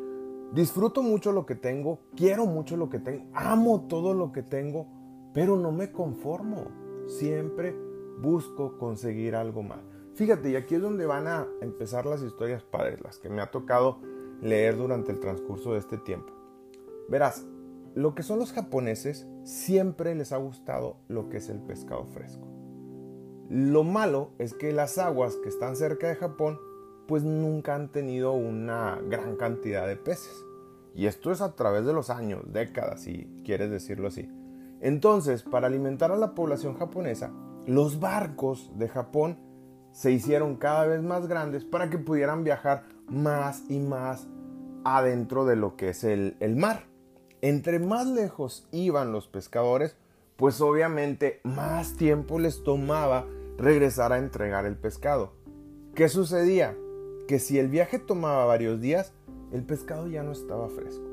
Disfruto 0.52 1.02
mucho 1.02 1.32
lo 1.32 1.44
que 1.44 1.54
tengo, 1.54 2.00
quiero 2.16 2.46
mucho 2.46 2.76
lo 2.76 2.88
que 2.88 2.98
tengo, 2.98 3.26
amo 3.34 3.86
todo 3.88 4.14
lo 4.14 4.32
que 4.32 4.42
tengo, 4.42 4.86
pero 5.34 5.56
no 5.56 5.72
me 5.72 5.92
conformo. 5.92 6.64
Siempre 7.06 7.76
busco 8.20 8.78
conseguir 8.78 9.36
algo 9.36 9.62
más. 9.62 9.80
Fíjate, 10.14 10.50
y 10.50 10.56
aquí 10.56 10.74
es 10.74 10.82
donde 10.82 11.06
van 11.06 11.28
a 11.28 11.46
empezar 11.60 12.06
las 12.06 12.22
historias 12.22 12.64
padres, 12.64 13.00
las 13.02 13.18
que 13.18 13.28
me 13.28 13.40
ha 13.40 13.50
tocado 13.50 14.00
leer 14.40 14.76
durante 14.76 15.12
el 15.12 15.20
transcurso 15.20 15.72
de 15.72 15.78
este 15.78 15.98
tiempo. 15.98 16.32
Verás, 17.08 17.46
lo 17.94 18.14
que 18.14 18.22
son 18.22 18.38
los 18.38 18.52
japoneses 18.52 19.28
siempre 19.44 20.14
les 20.14 20.32
ha 20.32 20.36
gustado 20.38 20.96
lo 21.08 21.28
que 21.28 21.38
es 21.38 21.48
el 21.48 21.60
pescado 21.60 22.06
fresco. 22.06 22.46
Lo 23.48 23.82
malo 23.82 24.32
es 24.38 24.54
que 24.54 24.72
las 24.72 24.98
aguas 24.98 25.36
que 25.36 25.48
están 25.48 25.74
cerca 25.74 26.08
de 26.08 26.16
Japón 26.16 26.58
pues 27.08 27.24
nunca 27.24 27.74
han 27.74 27.88
tenido 27.88 28.32
una 28.32 29.00
gran 29.08 29.36
cantidad 29.36 29.88
de 29.88 29.96
peces. 29.96 30.44
Y 30.94 31.06
esto 31.06 31.32
es 31.32 31.40
a 31.40 31.56
través 31.56 31.86
de 31.86 31.94
los 31.94 32.10
años, 32.10 32.42
décadas, 32.52 33.02
si 33.02 33.42
quieres 33.44 33.70
decirlo 33.70 34.08
así. 34.08 34.30
Entonces, 34.80 35.42
para 35.42 35.66
alimentar 35.66 36.12
a 36.12 36.16
la 36.16 36.34
población 36.34 36.74
japonesa, 36.76 37.32
los 37.66 37.98
barcos 37.98 38.70
de 38.76 38.88
Japón 38.88 39.38
se 39.90 40.12
hicieron 40.12 40.56
cada 40.56 40.86
vez 40.86 41.02
más 41.02 41.26
grandes 41.26 41.64
para 41.64 41.88
que 41.88 41.98
pudieran 41.98 42.44
viajar 42.44 42.84
más 43.08 43.62
y 43.70 43.78
más 43.78 44.28
adentro 44.84 45.46
de 45.46 45.56
lo 45.56 45.76
que 45.76 45.88
es 45.88 46.04
el, 46.04 46.36
el 46.40 46.56
mar. 46.56 46.84
Entre 47.40 47.78
más 47.78 48.06
lejos 48.06 48.68
iban 48.70 49.12
los 49.12 49.28
pescadores, 49.28 49.96
pues 50.36 50.60
obviamente 50.60 51.40
más 51.42 51.96
tiempo 51.96 52.38
les 52.38 52.62
tomaba 52.62 53.26
regresar 53.56 54.12
a 54.12 54.18
entregar 54.18 54.66
el 54.66 54.76
pescado. 54.76 55.32
¿Qué 55.94 56.08
sucedía? 56.08 56.76
Que 57.28 57.38
si 57.38 57.60
el 57.60 57.68
viaje 57.68 58.00
tomaba 58.00 58.46
varios 58.46 58.80
días, 58.80 59.12
el 59.52 59.62
pescado 59.62 60.08
ya 60.08 60.24
no 60.24 60.32
estaba 60.32 60.68
fresco. 60.68 61.04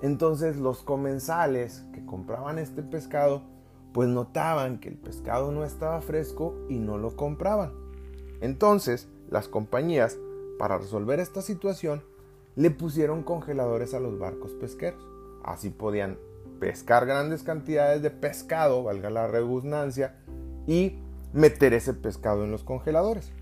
Entonces 0.00 0.56
los 0.56 0.82
comensales 0.82 1.84
que 1.92 2.06
compraban 2.06 2.58
este 2.58 2.82
pescado, 2.82 3.42
pues 3.92 4.08
notaban 4.08 4.78
que 4.78 4.88
el 4.88 4.96
pescado 4.96 5.52
no 5.52 5.64
estaba 5.64 6.00
fresco 6.00 6.54
y 6.70 6.78
no 6.78 6.96
lo 6.96 7.14
compraban. 7.16 7.72
Entonces, 8.40 9.08
las 9.30 9.48
compañías, 9.48 10.16
para 10.58 10.78
resolver 10.78 11.20
esta 11.20 11.42
situación, 11.42 12.02
le 12.56 12.70
pusieron 12.70 13.22
congeladores 13.22 13.94
a 13.94 14.00
los 14.00 14.18
barcos 14.18 14.52
pesqueros. 14.54 15.04
Así 15.44 15.70
podían 15.70 16.18
pescar 16.60 17.04
grandes 17.04 17.42
cantidades 17.42 18.00
de 18.00 18.10
pescado, 18.10 18.84
valga 18.84 19.10
la 19.10 19.26
redundancia, 19.26 20.16
y 20.66 21.00
meter 21.32 21.74
ese 21.74 21.94
pescado 21.94 22.44
en 22.44 22.52
los 22.52 22.62
congeladores. 22.62 23.32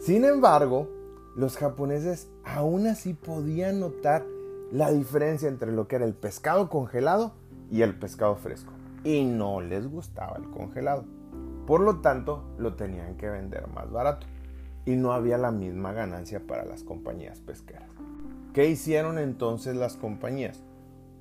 Sin 0.00 0.24
embargo, 0.24 1.03
los 1.36 1.56
japoneses 1.56 2.28
aún 2.44 2.86
así 2.86 3.14
podían 3.14 3.80
notar 3.80 4.24
la 4.70 4.90
diferencia 4.90 5.48
entre 5.48 5.72
lo 5.72 5.88
que 5.88 5.96
era 5.96 6.04
el 6.04 6.14
pescado 6.14 6.68
congelado 6.68 7.32
y 7.70 7.82
el 7.82 7.98
pescado 7.98 8.36
fresco. 8.36 8.72
Y 9.02 9.24
no 9.24 9.60
les 9.60 9.86
gustaba 9.86 10.36
el 10.36 10.50
congelado. 10.50 11.04
Por 11.66 11.80
lo 11.80 12.00
tanto, 12.00 12.44
lo 12.58 12.74
tenían 12.74 13.16
que 13.16 13.28
vender 13.28 13.66
más 13.68 13.90
barato 13.90 14.26
y 14.84 14.96
no 14.96 15.12
había 15.12 15.38
la 15.38 15.50
misma 15.50 15.92
ganancia 15.92 16.40
para 16.46 16.64
las 16.64 16.82
compañías 16.82 17.40
pesqueras. 17.40 17.90
¿Qué 18.52 18.68
hicieron 18.68 19.18
entonces 19.18 19.74
las 19.74 19.96
compañías? 19.96 20.62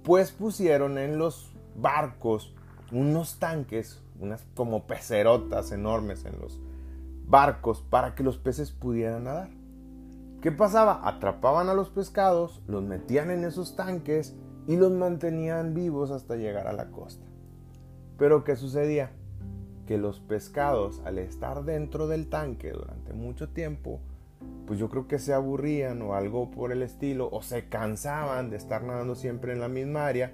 Pues 0.03 0.31
pusieron 0.31 0.97
en 0.97 1.17
los 1.17 1.53
barcos 1.75 2.53
unos 2.91 3.39
tanques, 3.39 4.01
unas 4.19 4.45
como 4.53 4.85
pecerotas 4.85 5.71
enormes 5.71 6.25
en 6.25 6.39
los 6.39 6.59
barcos 7.25 7.83
para 7.89 8.15
que 8.15 8.23
los 8.23 8.37
peces 8.37 8.71
pudieran 8.71 9.23
nadar. 9.23 9.49
¿Qué 10.43 10.51
pasaba? 10.51 11.07
Atrapaban 11.07 11.69
a 11.69 11.73
los 11.73 11.89
pescados, 11.89 12.61
los 12.67 12.83
metían 12.83 13.31
en 13.31 13.43
esos 13.43 13.75
tanques 13.75 14.35
y 14.67 14.75
los 14.75 14.91
mantenían 14.91 15.73
vivos 15.73 16.11
hasta 16.11 16.35
llegar 16.35 16.67
a 16.67 16.73
la 16.73 16.91
costa. 16.91 17.25
Pero 18.17 18.43
¿qué 18.43 18.55
sucedía? 18.55 19.11
que 19.85 19.97
los 19.97 20.19
pescados 20.19 21.01
al 21.05 21.19
estar 21.19 21.63
dentro 21.63 22.07
del 22.07 22.29
tanque 22.29 22.71
durante 22.71 23.13
mucho 23.13 23.49
tiempo, 23.49 23.99
pues 24.65 24.79
yo 24.79 24.89
creo 24.89 25.07
que 25.07 25.19
se 25.19 25.33
aburrían 25.33 26.01
o 26.01 26.15
algo 26.15 26.51
por 26.51 26.71
el 26.71 26.83
estilo, 26.83 27.29
o 27.31 27.41
se 27.41 27.67
cansaban 27.67 28.49
de 28.49 28.57
estar 28.57 28.83
nadando 28.83 29.15
siempre 29.15 29.53
en 29.53 29.59
la 29.59 29.67
misma 29.67 30.07
área, 30.07 30.33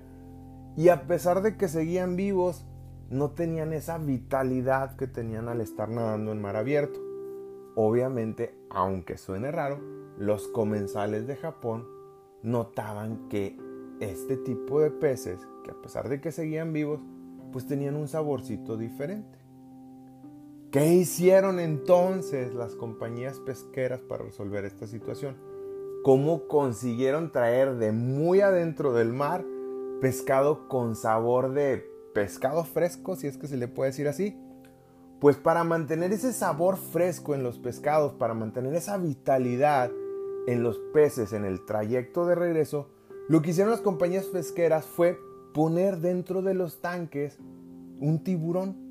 y 0.76 0.90
a 0.90 1.08
pesar 1.08 1.42
de 1.42 1.58
que 1.58 1.68
seguían 1.68 2.16
vivos, 2.16 2.66
no 3.10 3.32
tenían 3.32 3.74
esa 3.74 3.98
vitalidad 3.98 4.96
que 4.96 5.08
tenían 5.08 5.48
al 5.50 5.62
estar 5.62 5.90
nadando 5.90 6.32
en 6.32 6.42
mar 6.42 6.56
abierto. 6.56 7.00
Obviamente, 7.76 8.56
aunque 8.70 9.18
suene 9.18 9.52
raro, 9.52 9.80
los 10.20 10.50
comensales 10.50 11.26
de 11.28 11.38
Japón 11.38 11.88
notaban 12.44 13.30
que 13.30 13.58
este 14.02 14.36
tipo 14.36 14.82
de 14.82 14.92
peces, 14.92 15.40
que 15.64 15.72
a 15.72 15.82
pesar 15.82 16.10
de 16.10 16.20
que 16.20 16.32
seguían 16.32 16.74
vivos, 16.74 17.00
pues 17.52 17.66
tenían 17.66 17.96
un 17.96 18.08
saborcito 18.08 18.78
diferente. 18.78 19.40
¿Qué 20.72 20.94
hicieron 20.94 21.60
entonces 21.60 22.54
las 22.54 22.76
compañías 22.76 23.40
pesqueras 23.40 24.02
para 24.02 24.26
resolver 24.26 24.66
esta 24.66 24.88
situación? 24.88 25.38
¿Cómo 26.04 26.48
consiguieron 26.48 27.32
traer 27.32 27.76
de 27.76 27.92
muy 27.92 28.42
adentro 28.42 28.94
del 28.94 29.14
mar 29.14 29.44
pescado 30.02 30.68
con 30.68 30.96
sabor 30.96 31.54
de 31.54 31.84
pescado 32.14 32.66
fresco, 32.66 33.16
si 33.16 33.28
es 33.28 33.38
que 33.38 33.48
se 33.48 33.58
le 33.58 33.68
puede 33.68 33.92
decir 33.92 34.08
así? 34.08 34.38
Pues 35.20 35.38
para 35.38 35.64
mantener 35.64 36.12
ese 36.14 36.34
sabor 36.34 36.78
fresco 36.78 37.36
en 37.36 37.44
los 37.44 37.58
pescados, 37.58 38.14
para 38.14 38.34
mantener 38.34 38.76
esa 38.76 38.98
vitalidad 38.98 39.92
en 40.52 40.64
los 40.64 40.80
peces 40.94 41.32
en 41.34 41.46
el 41.46 41.64
trayecto 41.64 42.26
de 42.26 42.34
regreso, 42.34 42.88
lo 43.28 43.42
que 43.42 43.52
hicieron 43.52 43.70
las 43.70 43.82
compañías 43.82 44.26
pesqueras 44.26 44.86
fue 44.86 45.20
poner 45.54 46.00
dentro 46.00 46.42
de 46.42 46.56
los 46.56 46.82
tanques 46.82 47.38
un 48.00 48.24
tiburón 48.24 48.90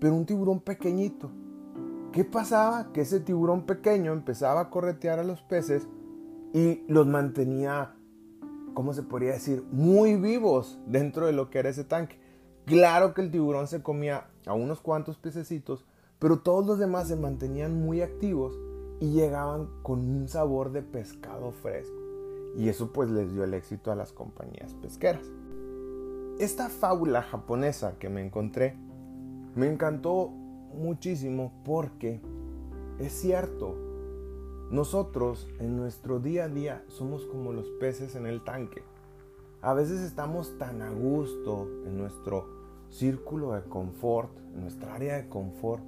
pero 0.00 0.14
un 0.14 0.26
tiburón 0.26 0.60
pequeñito. 0.60 1.30
¿Qué 2.12 2.24
pasaba? 2.24 2.92
Que 2.92 3.02
ese 3.02 3.20
tiburón 3.20 3.66
pequeño 3.66 4.12
empezaba 4.12 4.60
a 4.60 4.70
corretear 4.70 5.18
a 5.18 5.24
los 5.24 5.42
peces 5.42 5.88
y 6.52 6.84
los 6.88 7.06
mantenía, 7.06 7.94
¿cómo 8.74 8.92
se 8.92 9.02
podría 9.02 9.32
decir? 9.32 9.62
Muy 9.72 10.16
vivos 10.16 10.78
dentro 10.86 11.26
de 11.26 11.32
lo 11.32 11.50
que 11.50 11.58
era 11.58 11.70
ese 11.70 11.84
tanque. 11.84 12.18
Claro 12.66 13.14
que 13.14 13.20
el 13.22 13.30
tiburón 13.30 13.66
se 13.66 13.82
comía 13.82 14.28
a 14.46 14.54
unos 14.54 14.80
cuantos 14.80 15.18
pececitos, 15.18 15.84
pero 16.18 16.40
todos 16.40 16.66
los 16.66 16.78
demás 16.78 17.08
se 17.08 17.16
mantenían 17.16 17.82
muy 17.82 18.00
activos 18.00 18.58
y 19.00 19.12
llegaban 19.12 19.68
con 19.82 20.00
un 20.00 20.28
sabor 20.28 20.72
de 20.72 20.82
pescado 20.82 21.52
fresco. 21.52 21.94
Y 22.56 22.68
eso 22.68 22.92
pues 22.92 23.10
les 23.10 23.32
dio 23.32 23.44
el 23.44 23.54
éxito 23.54 23.90
a 23.90 23.96
las 23.96 24.12
compañías 24.12 24.74
pesqueras. 24.74 25.26
Esta 26.38 26.68
fábula 26.68 27.22
japonesa 27.22 27.98
que 27.98 28.08
me 28.08 28.24
encontré 28.24 28.76
me 29.54 29.70
encantó 29.70 30.30
muchísimo 30.74 31.52
porque 31.64 32.20
es 32.98 33.12
cierto, 33.12 33.76
nosotros 34.70 35.48
en 35.60 35.76
nuestro 35.76 36.20
día 36.20 36.44
a 36.44 36.48
día 36.48 36.84
somos 36.88 37.24
como 37.26 37.52
los 37.52 37.68
peces 37.80 38.16
en 38.16 38.26
el 38.26 38.42
tanque. 38.42 38.82
A 39.62 39.74
veces 39.74 40.00
estamos 40.00 40.58
tan 40.58 40.82
a 40.82 40.90
gusto 40.90 41.68
en 41.86 41.98
nuestro 41.98 42.46
círculo 42.90 43.52
de 43.52 43.62
confort, 43.62 44.36
en 44.54 44.62
nuestra 44.62 44.94
área 44.94 45.16
de 45.16 45.28
confort, 45.28 45.82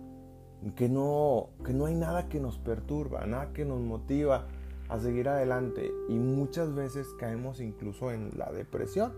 que 0.75 0.89
no, 0.89 1.51
que 1.65 1.73
no 1.73 1.87
hay 1.87 1.95
nada 1.95 2.29
que 2.29 2.41
nos 2.41 2.59
perturba, 2.59 3.27
nada 3.27 3.53
que 3.53 3.65
nos 3.65 3.81
motiva 3.81 4.47
a 4.89 4.99
seguir 4.99 5.29
adelante 5.29 5.93
y 6.09 6.15
muchas 6.15 6.75
veces 6.75 7.09
caemos 7.19 7.61
incluso 7.61 8.13
en 8.13 8.31
la 8.37 8.51
depresión. 8.53 9.13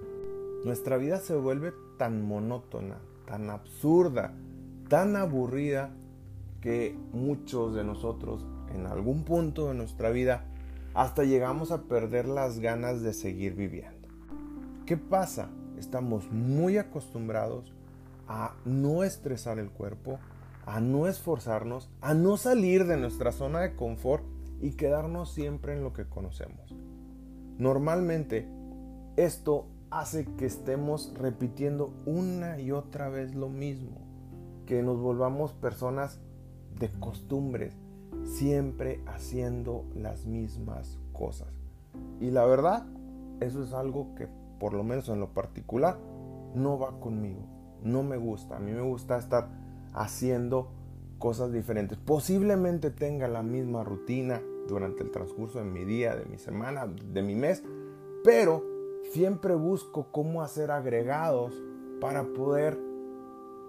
Nuestra 0.65 0.97
vida 0.97 1.19
se 1.19 1.37
vuelve 1.37 1.73
tan 1.99 2.27
monótona, 2.27 2.99
tan 3.27 3.51
absurda, 3.51 4.35
tan 4.89 5.17
aburrida 5.17 5.91
que 6.61 6.97
muchos 7.13 7.75
de 7.75 7.85
nosotros 7.85 8.45
en 8.75 8.87
algún 8.87 9.25
punto 9.25 9.69
de 9.69 9.75
nuestra 9.75 10.11
vida 10.11 10.45
hasta 10.95 11.25
llegamos 11.25 11.71
a 11.71 11.83
perder 11.83 12.27
las 12.27 12.59
ganas 12.59 13.03
de 13.03 13.13
seguir 13.13 13.55
viviendo. 13.55 14.09
¿Qué 14.85 14.97
pasa? 14.97 15.49
Estamos 15.79 16.31
muy 16.33 16.77
acostumbrados 16.79 17.73
a 18.27 18.55
no 18.65 19.05
estresar 19.05 19.59
el 19.59 19.71
cuerpo, 19.71 20.19
a 20.69 20.83
no 20.83 21.07
esforzarnos, 21.07 21.89
a 22.03 22.13
no 22.13 22.37
salir 22.37 22.87
de 22.87 22.99
nuestra 22.99 23.33
zona 23.33 23.61
de 23.61 23.75
confort 23.75 24.23
y 24.61 24.73
quedarnos 24.73 25.33
siempre 25.33 25.73
en 25.73 25.83
lo 25.83 25.95
que 25.95 26.07
conocemos. 26.07 26.77
Normalmente 27.57 28.47
esto 29.17 29.65
hace 29.91 30.27
que 30.37 30.45
estemos 30.45 31.15
repitiendo 31.15 31.95
una 32.05 32.61
y 32.61 32.71
otra 32.71 33.09
vez 33.09 33.35
lo 33.35 33.49
mismo, 33.49 33.97
que 34.67 34.83
nos 34.83 35.01
volvamos 35.01 35.55
personas 35.55 36.21
de 36.79 36.91
costumbres, 37.01 37.75
siempre 38.25 39.01
haciendo 39.07 39.87
las 39.95 40.27
mismas 40.27 40.99
cosas. 41.15 41.49
Y 42.21 42.31
la 42.31 42.45
verdad, 42.45 42.85
eso 43.41 43.63
es 43.63 43.73
algo 43.73 44.15
que 44.17 44.29
por 44.61 44.75
lo 44.75 44.85
menos 44.85 45.09
en 45.09 45.19
lo 45.19 45.33
particular 45.33 45.99
no 46.55 46.79
va 46.79 47.01
conmigo, 47.01 47.41
no 47.83 48.03
me 48.03 48.19
gusta. 48.19 48.59
A 48.59 48.61
mí 48.61 48.73
me 48.73 48.83
gusta 48.83 49.17
estar 49.17 49.49
haciendo 49.99 50.71
cosas 51.19 51.53
diferentes. 51.53 51.99
Posiblemente 51.99 52.91
tenga 52.91 53.29
la 53.29 53.43
misma 53.43 53.83
rutina 53.83 54.41
durante 54.69 55.03
el 55.03 55.11
transcurso 55.11 55.59
de 55.59 55.65
mi 55.65 55.85
día, 55.85 56.15
de 56.15 56.25
mi 56.25 56.39
semana, 56.39 56.87
de 56.87 57.23
mi 57.23 57.35
mes, 57.35 57.65
pero 58.23 58.65
siempre 59.11 59.55
busco 59.55 60.13
cómo 60.13 60.43
hacer 60.43 60.71
agregados 60.71 61.61
para 62.01 62.23
poder 62.25 62.79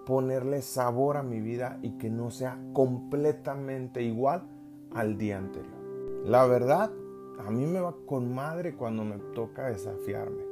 ponerle 0.06 0.62
sabor 0.62 1.18
a 1.18 1.24
mi 1.24 1.42
vida 1.42 1.80
y 1.82 1.98
que 1.98 2.10
no 2.10 2.30
sea 2.30 2.60
completamente 2.74 4.04
igual 4.04 4.48
al 4.94 5.18
día 5.18 5.38
anterior. 5.38 5.80
La 6.26 6.46
verdad, 6.46 6.92
a 7.40 7.50
mí 7.50 7.66
me 7.66 7.80
va 7.80 7.96
con 8.06 8.34
madre 8.34 8.76
cuando 8.76 9.04
me 9.04 9.18
toca 9.34 9.68
desafiarme. 9.68 10.44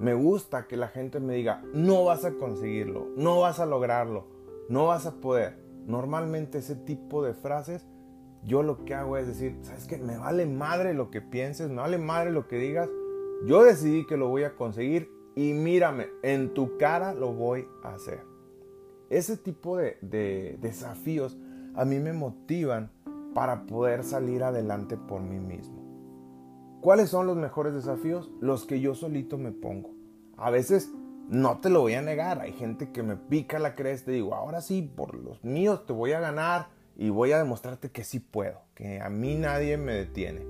Me 0.00 0.14
gusta 0.14 0.66
que 0.66 0.76
la 0.76 0.88
gente 0.88 1.20
me 1.20 1.34
diga, 1.34 1.62
no 1.72 2.04
vas 2.04 2.24
a 2.24 2.32
conseguirlo, 2.32 3.06
no 3.16 3.40
vas 3.40 3.60
a 3.60 3.66
lograrlo, 3.66 4.26
no 4.68 4.86
vas 4.86 5.06
a 5.06 5.20
poder. 5.20 5.58
Normalmente 5.86 6.58
ese 6.58 6.76
tipo 6.76 7.22
de 7.24 7.34
frases, 7.34 7.86
yo 8.44 8.62
lo 8.62 8.84
que 8.84 8.94
hago 8.94 9.16
es 9.16 9.26
decir, 9.26 9.58
¿sabes 9.62 9.86
qué? 9.86 9.98
Me 9.98 10.16
vale 10.16 10.46
madre 10.46 10.94
lo 10.94 11.10
que 11.10 11.20
pienses, 11.20 11.68
me 11.68 11.76
vale 11.76 11.98
madre 11.98 12.30
lo 12.30 12.48
que 12.48 12.56
digas. 12.56 12.88
Yo 13.46 13.64
decidí 13.64 14.06
que 14.06 14.16
lo 14.16 14.28
voy 14.28 14.44
a 14.44 14.54
conseguir 14.54 15.10
y 15.34 15.52
mírame, 15.52 16.08
en 16.22 16.54
tu 16.54 16.76
cara 16.76 17.14
lo 17.14 17.32
voy 17.32 17.66
a 17.82 17.94
hacer. 17.94 18.20
Ese 19.10 19.36
tipo 19.36 19.76
de, 19.76 19.98
de 20.00 20.58
desafíos 20.60 21.38
a 21.74 21.84
mí 21.84 21.98
me 21.98 22.12
motivan 22.12 22.90
para 23.34 23.66
poder 23.66 24.04
salir 24.04 24.42
adelante 24.42 24.96
por 24.96 25.20
mí 25.22 25.38
mismo. 25.38 25.82
¿Cuáles 26.80 27.10
son 27.10 27.26
los 27.26 27.36
mejores 27.36 27.74
desafíos? 27.74 28.30
Los 28.40 28.66
que 28.66 28.80
yo 28.80 28.94
solito 28.94 29.38
me 29.38 29.52
pongo. 29.52 29.94
A 30.36 30.50
veces 30.50 30.90
no 31.28 31.58
te 31.60 31.70
lo 31.70 31.80
voy 31.80 31.94
a 31.94 32.02
negar, 32.02 32.40
hay 32.40 32.52
gente 32.52 32.90
que 32.90 33.02
me 33.02 33.16
pica 33.16 33.58
la 33.58 33.74
cresta 33.74 34.10
y 34.10 34.14
digo, 34.14 34.34
ahora 34.34 34.60
sí, 34.60 34.82
por 34.82 35.14
los 35.14 35.42
míos 35.44 35.86
te 35.86 35.92
voy 35.92 36.12
a 36.12 36.20
ganar 36.20 36.68
y 36.96 37.10
voy 37.10 37.32
a 37.32 37.38
demostrarte 37.38 37.90
que 37.90 38.04
sí 38.04 38.20
puedo, 38.20 38.60
que 38.74 39.00
a 39.00 39.08
mí 39.08 39.34
nadie 39.36 39.76
me 39.76 39.94
detiene. 39.94 40.46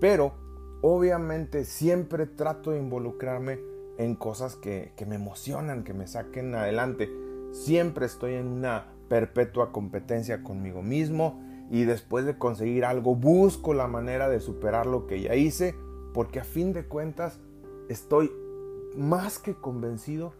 Pero 0.00 0.34
obviamente 0.82 1.64
siempre 1.64 2.26
trato 2.26 2.72
de 2.72 2.78
involucrarme 2.78 3.60
en 3.98 4.14
cosas 4.14 4.56
que, 4.56 4.92
que 4.96 5.06
me 5.06 5.16
emocionan, 5.16 5.84
que 5.84 5.94
me 5.94 6.06
saquen 6.06 6.54
adelante. 6.54 7.10
Siempre 7.52 8.06
estoy 8.06 8.34
en 8.34 8.48
una 8.48 8.86
perpetua 9.08 9.72
competencia 9.72 10.42
conmigo 10.42 10.82
mismo 10.82 11.40
y 11.70 11.84
después 11.84 12.24
de 12.24 12.38
conseguir 12.38 12.84
algo 12.84 13.14
busco 13.14 13.74
la 13.74 13.88
manera 13.88 14.28
de 14.28 14.40
superar 14.40 14.86
lo 14.86 15.06
que 15.06 15.20
ya 15.20 15.34
hice 15.34 15.74
porque 16.12 16.40
a 16.40 16.44
fin 16.44 16.72
de 16.72 16.86
cuentas 16.86 17.40
estoy 17.88 18.32
más 18.98 19.38
que 19.38 19.54
convencido 19.54 20.32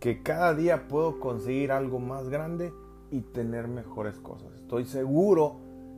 que 0.00 0.22
cada 0.22 0.54
día 0.54 0.88
puedo 0.88 1.20
conseguir 1.20 1.72
algo 1.72 1.98
más 1.98 2.28
grande 2.28 2.72
y 3.10 3.20
tener 3.20 3.68
mejores 3.68 4.18
cosas. 4.18 4.52
Estoy 4.54 4.86
seguro 4.86 5.56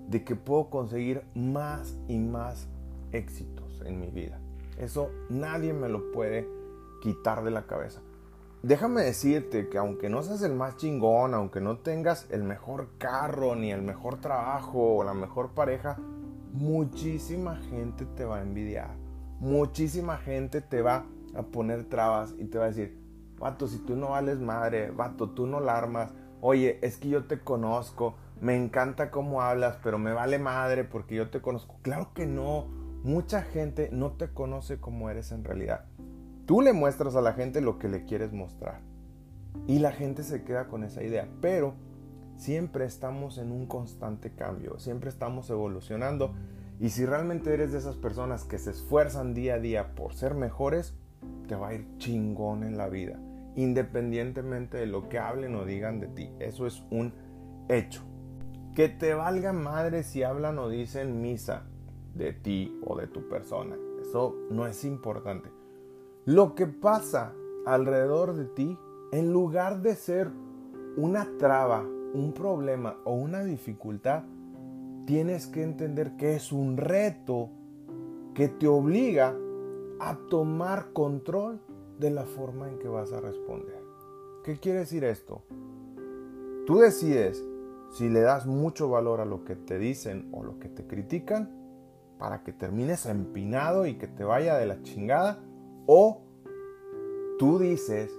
de 0.08 0.24
que 0.24 0.34
puedo 0.34 0.70
conseguir 0.70 1.22
más 1.34 1.96
y 2.08 2.18
más 2.18 2.68
éxitos 3.12 3.82
en 3.84 4.00
mi 4.00 4.10
vida. 4.10 4.40
Eso 4.78 5.10
nadie 5.28 5.72
me 5.72 5.88
lo 5.88 6.10
puede 6.12 6.48
quitar 7.00 7.44
de 7.44 7.50
la 7.50 7.66
cabeza 7.66 8.00
déjame 8.62 9.02
decirte 9.02 9.68
que 9.68 9.78
aunque 9.78 10.08
no 10.08 10.22
seas 10.22 10.42
el 10.42 10.54
más 10.54 10.76
chingón, 10.76 11.34
aunque 11.34 11.60
no 11.60 11.78
tengas 11.78 12.26
el 12.30 12.44
mejor 12.44 12.88
carro, 12.98 13.54
ni 13.54 13.70
el 13.70 13.82
mejor 13.82 14.20
trabajo 14.20 14.96
o 14.96 15.04
la 15.04 15.14
mejor 15.14 15.50
pareja, 15.50 15.96
muchísima 16.52 17.56
gente 17.56 18.04
te 18.04 18.24
va 18.24 18.38
a 18.38 18.42
envidiar. 18.42 18.90
Muchísima 19.40 20.18
gente 20.18 20.60
te 20.60 20.82
va 20.82 20.96
a 20.96 21.04
poner 21.50 21.84
trabas 21.84 22.34
y 22.38 22.44
te 22.46 22.58
va 22.58 22.64
a 22.64 22.68
decir, 22.68 22.98
vato, 23.38 23.68
si 23.68 23.78
tú 23.78 23.96
no 23.96 24.10
vales 24.10 24.38
madre, 24.38 24.90
vato, 24.90 25.30
tú 25.30 25.46
no 25.46 25.60
la 25.60 25.76
armas. 25.76 26.12
Oye, 26.40 26.78
es 26.82 26.96
que 26.96 27.08
yo 27.08 27.24
te 27.24 27.40
conozco, 27.40 28.14
me 28.40 28.56
encanta 28.56 29.10
cómo 29.10 29.42
hablas, 29.42 29.78
pero 29.82 29.98
me 29.98 30.12
vale 30.12 30.38
madre 30.38 30.84
porque 30.84 31.14
yo 31.14 31.30
te 31.30 31.40
conozco. 31.40 31.76
Claro 31.82 32.12
que 32.14 32.26
no, 32.26 32.66
mucha 33.02 33.42
gente 33.42 33.90
no 33.92 34.12
te 34.12 34.28
conoce 34.28 34.78
como 34.80 35.10
eres 35.10 35.32
en 35.32 35.44
realidad. 35.44 35.86
Tú 36.46 36.62
le 36.62 36.72
muestras 36.72 37.16
a 37.16 37.20
la 37.20 37.32
gente 37.32 37.60
lo 37.60 37.78
que 37.78 37.88
le 37.88 38.04
quieres 38.04 38.32
mostrar. 38.32 38.80
Y 39.66 39.80
la 39.80 39.92
gente 39.92 40.22
se 40.22 40.44
queda 40.44 40.68
con 40.68 40.84
esa 40.84 41.02
idea. 41.02 41.28
Pero 41.40 41.74
siempre 42.36 42.84
estamos 42.84 43.38
en 43.38 43.50
un 43.50 43.66
constante 43.66 44.32
cambio, 44.34 44.78
siempre 44.78 45.10
estamos 45.10 45.50
evolucionando. 45.50 46.32
Y 46.80 46.90
si 46.90 47.04
realmente 47.04 47.52
eres 47.52 47.72
de 47.72 47.78
esas 47.78 47.96
personas 47.96 48.44
que 48.44 48.58
se 48.58 48.70
esfuerzan 48.70 49.34
día 49.34 49.54
a 49.54 49.58
día 49.58 49.94
por 49.96 50.14
ser 50.14 50.34
mejores, 50.34 50.94
te 51.46 51.54
va 51.54 51.68
a 51.68 51.74
ir 51.74 51.86
chingón 51.98 52.62
en 52.62 52.76
la 52.76 52.88
vida. 52.88 53.18
Independientemente 53.56 54.76
de 54.78 54.86
lo 54.86 55.08
que 55.08 55.18
hablen 55.18 55.54
o 55.56 55.64
digan 55.64 56.00
de 56.00 56.08
ti. 56.08 56.30
Eso 56.38 56.66
es 56.66 56.84
un 56.90 57.12
hecho. 57.68 58.02
Que 58.74 58.88
te 58.88 59.14
valga 59.14 59.52
madre 59.52 60.02
si 60.04 60.22
hablan 60.22 60.58
o 60.58 60.68
dicen 60.68 61.20
misa 61.20 61.64
de 62.14 62.32
ti 62.32 62.78
o 62.84 62.96
de 62.96 63.06
tu 63.06 63.28
persona. 63.28 63.76
Eso 64.00 64.36
no 64.50 64.66
es 64.66 64.84
importante. 64.84 65.50
Lo 66.24 66.54
que 66.54 66.66
pasa 66.66 67.32
alrededor 67.66 68.34
de 68.36 68.44
ti, 68.44 68.78
en 69.12 69.32
lugar 69.32 69.82
de 69.82 69.94
ser 69.94 70.30
una 70.96 71.28
traba, 71.38 71.82
un 72.14 72.32
problema 72.32 72.96
o 73.04 73.14
una 73.14 73.42
dificultad, 73.42 74.24
tienes 75.06 75.46
que 75.46 75.62
entender 75.62 76.16
que 76.16 76.34
es 76.34 76.52
un 76.52 76.76
reto 76.76 77.50
que 78.34 78.48
te 78.48 78.68
obliga 78.68 79.34
a 80.00 80.16
tomar 80.28 80.92
control 80.92 81.60
de 81.98 82.10
la 82.10 82.24
forma 82.24 82.68
en 82.68 82.78
que 82.78 82.88
vas 82.88 83.12
a 83.12 83.20
responder. 83.20 83.82
¿Qué 84.44 84.58
quiere 84.58 84.80
decir 84.80 85.04
esto? 85.04 85.42
Tú 86.66 86.78
decides 86.78 87.44
si 87.90 88.08
le 88.08 88.20
das 88.20 88.46
mucho 88.46 88.88
valor 88.88 89.20
a 89.20 89.24
lo 89.24 89.44
que 89.44 89.56
te 89.56 89.78
dicen 89.78 90.28
o 90.32 90.42
lo 90.44 90.58
que 90.58 90.68
te 90.68 90.86
critican 90.86 91.50
para 92.18 92.42
que 92.42 92.52
termines 92.52 93.06
empinado 93.06 93.86
y 93.86 93.94
que 93.94 94.08
te 94.08 94.24
vaya 94.24 94.56
de 94.56 94.66
la 94.66 94.82
chingada 94.82 95.42
o 95.86 96.22
tú 97.38 97.58
dices 97.58 98.12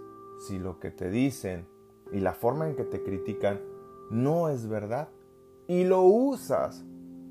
si 0.47 0.57
lo 0.57 0.79
que 0.79 0.91
te 0.91 1.09
dicen 1.09 1.67
y 2.11 2.19
la 2.19 2.33
forma 2.33 2.67
en 2.67 2.75
que 2.75 2.85
te 2.85 3.03
critican 3.03 3.59
no 4.09 4.49
es 4.49 4.67
verdad 4.67 5.09
y 5.67 5.83
lo 5.83 6.01
usas 6.01 6.83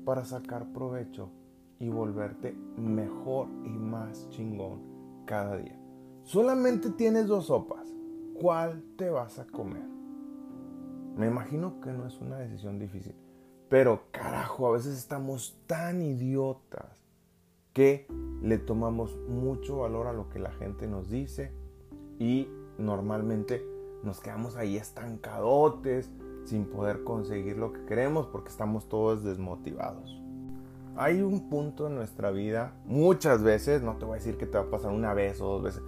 para 0.05 0.23
sacar 0.23 0.71
provecho 0.71 1.31
y 1.79 1.89
volverte 1.89 2.55
mejor 2.77 3.47
y 3.63 3.69
más 3.69 4.29
chingón 4.29 4.81
cada 5.25 5.57
día. 5.57 5.79
Solamente 6.23 6.89
tienes 6.91 7.27
dos 7.27 7.45
sopas. 7.45 7.87
¿Cuál 8.39 8.83
te 8.97 9.09
vas 9.09 9.39
a 9.39 9.45
comer? 9.45 9.83
Me 11.17 11.27
imagino 11.27 11.81
que 11.81 11.91
no 11.91 12.05
es 12.05 12.19
una 12.21 12.37
decisión 12.37 12.79
difícil. 12.79 13.15
Pero 13.69 14.03
carajo, 14.11 14.67
a 14.67 14.71
veces 14.71 14.97
estamos 14.97 15.59
tan 15.67 16.01
idiotas 16.01 17.03
que 17.73 18.07
le 18.41 18.57
tomamos 18.57 19.17
mucho 19.27 19.77
valor 19.77 20.07
a 20.07 20.13
lo 20.13 20.29
que 20.29 20.39
la 20.39 20.51
gente 20.51 20.87
nos 20.87 21.09
dice 21.09 21.51
y 22.17 22.47
normalmente 22.77 23.65
nos 24.03 24.21
quedamos 24.21 24.55
ahí 24.55 24.77
estancadotes 24.77 26.09
sin 26.45 26.65
poder 26.65 27.03
conseguir 27.03 27.57
lo 27.57 27.71
que 27.73 27.85
queremos 27.85 28.27
porque 28.27 28.49
estamos 28.49 28.89
todos 28.89 29.23
desmotivados. 29.23 30.19
Hay 31.01 31.21
un 31.21 31.47
punto 31.47 31.87
en 31.87 31.95
nuestra 31.95 32.29
vida, 32.29 32.73
muchas 32.83 33.41
veces, 33.41 33.81
no 33.81 33.95
te 33.95 34.03
voy 34.03 34.15
a 34.15 34.17
decir 34.17 34.35
que 34.35 34.45
te 34.45 34.57
va 34.57 34.65
a 34.65 34.69
pasar 34.69 34.91
una 34.91 35.13
vez 35.13 35.39
o 35.39 35.45
dos 35.45 35.63
veces, 35.63 35.81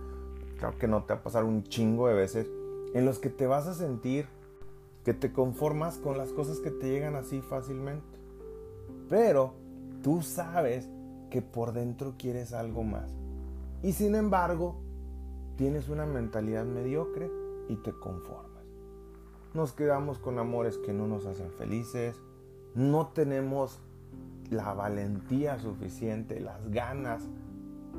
creo 0.58 0.78
que 0.78 0.88
no 0.88 1.04
te 1.04 1.14
va 1.14 1.20
a 1.20 1.24
pasar 1.24 1.44
un 1.44 1.66
chingo 1.66 2.08
de 2.08 2.14
veces, 2.14 2.48
en 2.94 3.04
los 3.04 3.20
que 3.20 3.30
te 3.30 3.46
vas 3.46 3.68
a 3.68 3.74
sentir 3.74 4.26
que 5.04 5.14
te 5.14 5.34
conformas 5.34 5.98
con 5.98 6.18
las 6.18 6.32
cosas 6.32 6.60
que 6.60 6.72
te 6.72 6.88
llegan 6.88 7.16
así 7.16 7.42
fácilmente. 7.42 8.18
Pero 9.10 9.54
tú 10.02 10.22
sabes 10.22 10.88
que 11.30 11.42
por 11.42 11.74
dentro 11.74 12.14
quieres 12.18 12.54
algo 12.54 12.84
más. 12.84 13.12
Y 13.84 13.92
sin 13.92 14.16
embargo, 14.16 14.78
tienes 15.58 15.90
una 15.90 16.06
mentalidad 16.06 16.64
mediocre 16.64 17.30
y 17.68 17.76
te 17.76 17.92
conformas. 17.92 18.64
Nos 19.54 19.74
quedamos 19.74 20.20
con 20.20 20.40
amores 20.40 20.78
que 20.78 20.94
no 20.94 21.06
nos 21.06 21.26
hacen 21.26 21.52
felices, 21.52 22.16
no 22.76 23.08
tenemos 23.08 23.82
la 24.52 24.74
valentía 24.74 25.58
suficiente, 25.58 26.40
las 26.40 26.70
ganas 26.70 27.24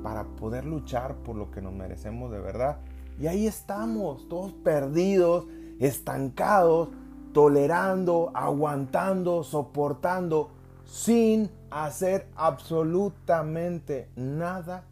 para 0.03 0.25
poder 0.25 0.65
luchar 0.65 1.17
por 1.17 1.35
lo 1.35 1.51
que 1.51 1.62
nos 1.62 1.73
merecemos 1.73 2.31
de 2.31 2.41
verdad. 2.41 2.79
Y 3.19 3.27
ahí 3.27 3.47
estamos, 3.47 4.29
todos 4.29 4.53
perdidos, 4.53 5.47
estancados, 5.81 6.91
tolerando, 7.33 8.31
aguantando, 8.35 9.43
soportando, 9.43 10.51
sin 10.85 11.51
hacer 11.71 12.29
absolutamente 12.37 14.11
nada 14.15 14.85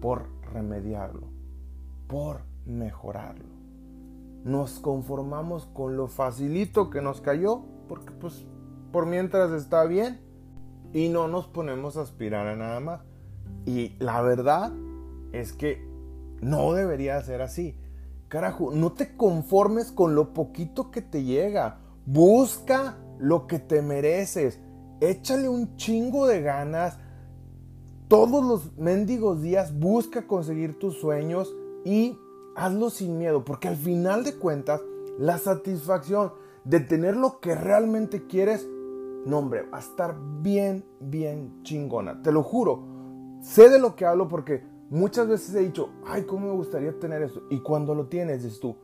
por 0.00 0.26
remediarlo, 0.52 1.28
por 2.08 2.40
mejorarlo. 2.66 3.54
Nos 4.44 4.80
conformamos 4.80 5.66
con 5.66 5.96
lo 5.96 6.08
facilito 6.08 6.90
que 6.90 7.00
nos 7.00 7.20
cayó, 7.20 7.62
porque 7.88 8.10
pues 8.10 8.44
por 8.92 9.06
mientras 9.06 9.50
está 9.52 9.84
bien, 9.84 10.20
y 10.94 11.08
no 11.10 11.28
nos 11.28 11.46
ponemos 11.48 11.98
a 11.98 12.02
aspirar 12.02 12.46
a 12.46 12.56
nada 12.56 12.80
más. 12.80 13.02
Y 13.66 13.96
la 13.98 14.22
verdad 14.22 14.72
es 15.32 15.52
que 15.52 15.86
no 16.40 16.72
debería 16.72 17.20
ser 17.20 17.42
así. 17.42 17.76
Carajo, 18.28 18.70
no 18.72 18.92
te 18.92 19.16
conformes 19.16 19.92
con 19.92 20.14
lo 20.14 20.32
poquito 20.32 20.90
que 20.90 21.02
te 21.02 21.24
llega. 21.24 21.80
Busca 22.06 22.96
lo 23.18 23.46
que 23.46 23.58
te 23.58 23.82
mereces. 23.82 24.60
Échale 25.00 25.48
un 25.48 25.76
chingo 25.76 26.26
de 26.26 26.40
ganas. 26.42 26.98
Todos 28.08 28.44
los 28.44 28.76
mendigos 28.78 29.42
días 29.42 29.76
busca 29.78 30.26
conseguir 30.26 30.78
tus 30.78 30.98
sueños 30.98 31.52
y 31.84 32.16
hazlo 32.54 32.90
sin 32.90 33.18
miedo, 33.18 33.44
porque 33.44 33.66
al 33.66 33.76
final 33.76 34.22
de 34.22 34.36
cuentas, 34.36 34.80
la 35.18 35.38
satisfacción 35.38 36.32
de 36.64 36.80
tener 36.80 37.16
lo 37.16 37.40
que 37.40 37.54
realmente 37.54 38.26
quieres, 38.26 38.68
no 39.26 39.38
hombre, 39.38 39.62
va 39.62 39.78
a 39.78 39.80
estar 39.80 40.16
bien, 40.40 40.84
bien 41.00 41.62
chingona. 41.62 42.22
Te 42.22 42.32
lo 42.32 42.42
juro. 42.42 42.82
Sé 43.42 43.68
de 43.68 43.78
lo 43.78 43.94
que 43.96 44.06
hablo 44.06 44.28
porque 44.28 44.64
muchas 44.90 45.28
veces 45.28 45.54
he 45.54 45.60
dicho, 45.60 45.90
ay, 46.06 46.24
¿cómo 46.24 46.48
me 46.48 46.54
gustaría 46.54 46.98
tener 46.98 47.22
esto? 47.22 47.42
Y 47.50 47.60
cuando 47.60 47.94
lo 47.94 48.06
tienes, 48.06 48.42
dices 48.42 48.60
tú, 48.60 48.76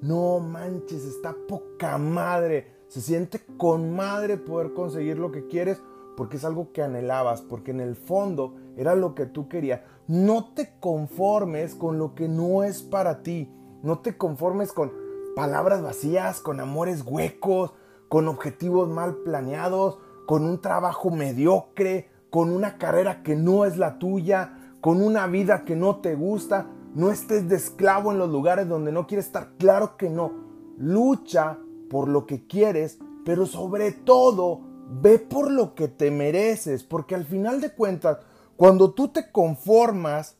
no 0.00 0.40
manches, 0.40 1.04
está 1.04 1.34
poca 1.46 1.98
madre. 1.98 2.78
Se 2.88 3.00
siente 3.00 3.40
con 3.56 3.94
madre 3.94 4.36
poder 4.36 4.72
conseguir 4.72 5.18
lo 5.18 5.30
que 5.30 5.46
quieres 5.46 5.80
porque 6.16 6.36
es 6.36 6.44
algo 6.44 6.72
que 6.72 6.82
anhelabas, 6.82 7.42
porque 7.42 7.70
en 7.70 7.80
el 7.80 7.94
fondo 7.94 8.56
era 8.76 8.96
lo 8.96 9.14
que 9.14 9.26
tú 9.26 9.48
querías. 9.48 9.82
No 10.08 10.52
te 10.52 10.74
conformes 10.80 11.76
con 11.76 11.98
lo 11.98 12.16
que 12.16 12.28
no 12.28 12.64
es 12.64 12.82
para 12.82 13.22
ti. 13.22 13.52
No 13.82 14.00
te 14.00 14.16
conformes 14.16 14.72
con 14.72 14.92
palabras 15.36 15.80
vacías, 15.80 16.40
con 16.40 16.58
amores 16.58 17.02
huecos, 17.06 17.72
con 18.08 18.28
objetivos 18.28 18.88
mal 18.88 19.16
planeados, 19.16 19.98
con 20.26 20.44
un 20.44 20.60
trabajo 20.60 21.10
mediocre, 21.10 22.10
con 22.30 22.50
una 22.50 22.78
carrera 22.78 23.22
que 23.22 23.36
no 23.36 23.64
es 23.64 23.76
la 23.76 23.98
tuya, 23.98 24.74
con 24.80 25.02
una 25.02 25.26
vida 25.26 25.64
que 25.64 25.76
no 25.76 25.96
te 25.96 26.14
gusta. 26.14 26.66
No 26.94 27.10
estés 27.10 27.48
de 27.48 27.56
esclavo 27.56 28.12
en 28.12 28.18
los 28.18 28.30
lugares 28.30 28.68
donde 28.68 28.92
no 28.92 29.06
quieres 29.06 29.26
estar. 29.26 29.52
Claro 29.58 29.96
que 29.96 30.10
no. 30.10 30.32
Lucha 30.78 31.58
por 31.90 32.08
lo 32.08 32.26
que 32.26 32.46
quieres, 32.46 32.98
pero 33.24 33.46
sobre 33.46 33.92
todo 33.92 34.60
ve 34.90 35.18
por 35.18 35.50
lo 35.50 35.74
que 35.74 35.88
te 35.88 36.10
mereces, 36.10 36.84
porque 36.84 37.14
al 37.14 37.24
final 37.24 37.60
de 37.60 37.74
cuentas, 37.74 38.18
cuando 38.56 38.92
tú 38.92 39.08
te 39.08 39.30
conformas, 39.30 40.36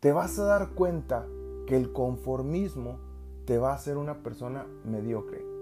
te 0.00 0.12
vas 0.12 0.38
a 0.38 0.44
dar 0.44 0.70
cuenta 0.70 1.26
que 1.66 1.76
el 1.76 1.92
conformismo 1.92 2.98
te 3.46 3.58
va 3.58 3.72
a 3.72 3.76
hacer 3.76 3.96
una 3.96 4.22
persona 4.22 4.66
mediocre. 4.84 5.53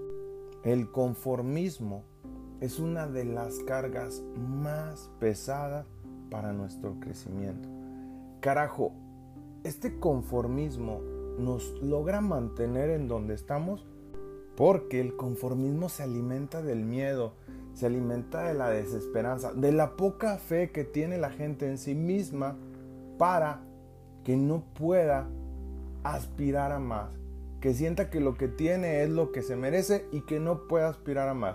El 0.65 0.93
conformismo 0.93 2.05
es 2.61 2.79
una 2.79 3.09
de 3.09 3.25
las 3.25 3.59
cargas 3.61 4.23
más 4.37 5.11
pesadas 5.19 5.87
para 6.31 6.53
nuestro 6.53 7.01
crecimiento. 7.01 7.69
Carajo, 8.39 8.93
este 9.65 9.99
conformismo 9.99 11.01
nos 11.39 11.83
logra 11.83 12.21
mantener 12.21 12.91
en 12.91 13.09
donde 13.09 13.35
estamos 13.35 13.85
porque 14.57 15.01
el 15.01 15.17
conformismo 15.17 15.89
se 15.89 16.05
alimenta 16.05 16.63
del 16.63 16.85
miedo, 16.85 17.35
se 17.75 17.87
alimenta 17.87 18.45
de 18.45 18.55
la 18.55 18.71
desesperanza, 18.71 19.53
de 19.53 19.73
la 19.73 19.97
poca 19.97 20.37
fe 20.37 20.71
que 20.71 20.85
tiene 20.85 21.19
la 21.19 21.31
gente 21.31 21.69
en 21.69 21.77
sí 21.77 21.97
misma 21.97 22.57
para 23.19 23.63
que 24.23 24.37
no 24.37 24.63
pueda 24.75 25.29
aspirar 26.05 26.71
a 26.71 26.79
más, 26.79 27.19
que 27.63 27.75
sienta 27.75 28.11
que 28.11 28.19
lo 28.19 28.35
que 28.35 28.49
tiene 28.49 29.05
es 29.05 29.09
lo 29.09 29.31
que 29.31 29.41
se 29.41 29.55
merece 29.55 30.05
y 30.11 30.23
que 30.23 30.41
no 30.41 30.67
pueda 30.67 30.89
aspirar 30.89 31.29
a 31.29 31.35
más. 31.35 31.55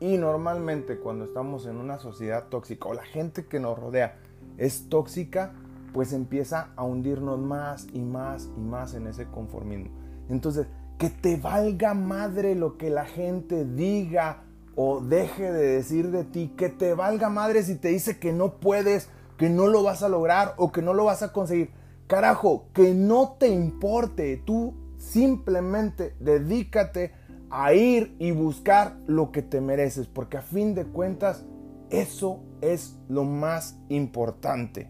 Y 0.00 0.16
normalmente 0.16 0.96
cuando 0.96 1.26
estamos 1.26 1.66
en 1.66 1.76
una 1.76 1.98
sociedad 1.98 2.48
tóxica 2.48 2.88
o 2.88 2.94
la 2.94 3.04
gente 3.04 3.44
que 3.44 3.60
nos 3.60 3.78
rodea 3.78 4.18
es 4.56 4.88
tóxica, 4.88 5.52
pues 5.92 6.14
empieza 6.14 6.72
a 6.74 6.84
hundirnos 6.84 7.38
más 7.38 7.86
y 7.92 8.00
más 8.00 8.48
y 8.56 8.60
más 8.60 8.94
en 8.94 9.06
ese 9.06 9.26
conformismo. 9.26 9.90
Entonces, 10.30 10.68
que 10.98 11.10
te 11.10 11.36
valga 11.36 11.92
madre 11.92 12.54
lo 12.54 12.78
que 12.78 12.88
la 12.88 13.04
gente 13.04 13.66
diga 13.66 14.44
o 14.74 15.02
deje 15.02 15.52
de 15.52 15.66
decir 15.66 16.10
de 16.12 16.24
ti, 16.24 16.54
que 16.56 16.70
te 16.70 16.94
valga 16.94 17.28
madre 17.28 17.62
si 17.62 17.74
te 17.74 17.88
dice 17.88 18.18
que 18.18 18.32
no 18.32 18.54
puedes, 18.54 19.10
que 19.36 19.50
no 19.50 19.66
lo 19.66 19.82
vas 19.82 20.02
a 20.02 20.08
lograr 20.08 20.54
o 20.56 20.72
que 20.72 20.80
no 20.80 20.94
lo 20.94 21.04
vas 21.04 21.22
a 21.22 21.30
conseguir. 21.30 21.72
Carajo, 22.06 22.68
que 22.72 22.94
no 22.94 23.36
te 23.38 23.48
importe, 23.48 24.42
tú 24.46 24.81
simplemente 25.02 26.14
dedícate 26.20 27.12
a 27.50 27.74
ir 27.74 28.14
y 28.18 28.30
buscar 28.30 28.96
lo 29.06 29.32
que 29.32 29.42
te 29.42 29.60
mereces, 29.60 30.06
porque 30.06 30.38
a 30.38 30.42
fin 30.42 30.74
de 30.74 30.84
cuentas 30.84 31.44
eso 31.90 32.40
es 32.60 32.96
lo 33.08 33.24
más 33.24 33.78
importante. 33.88 34.88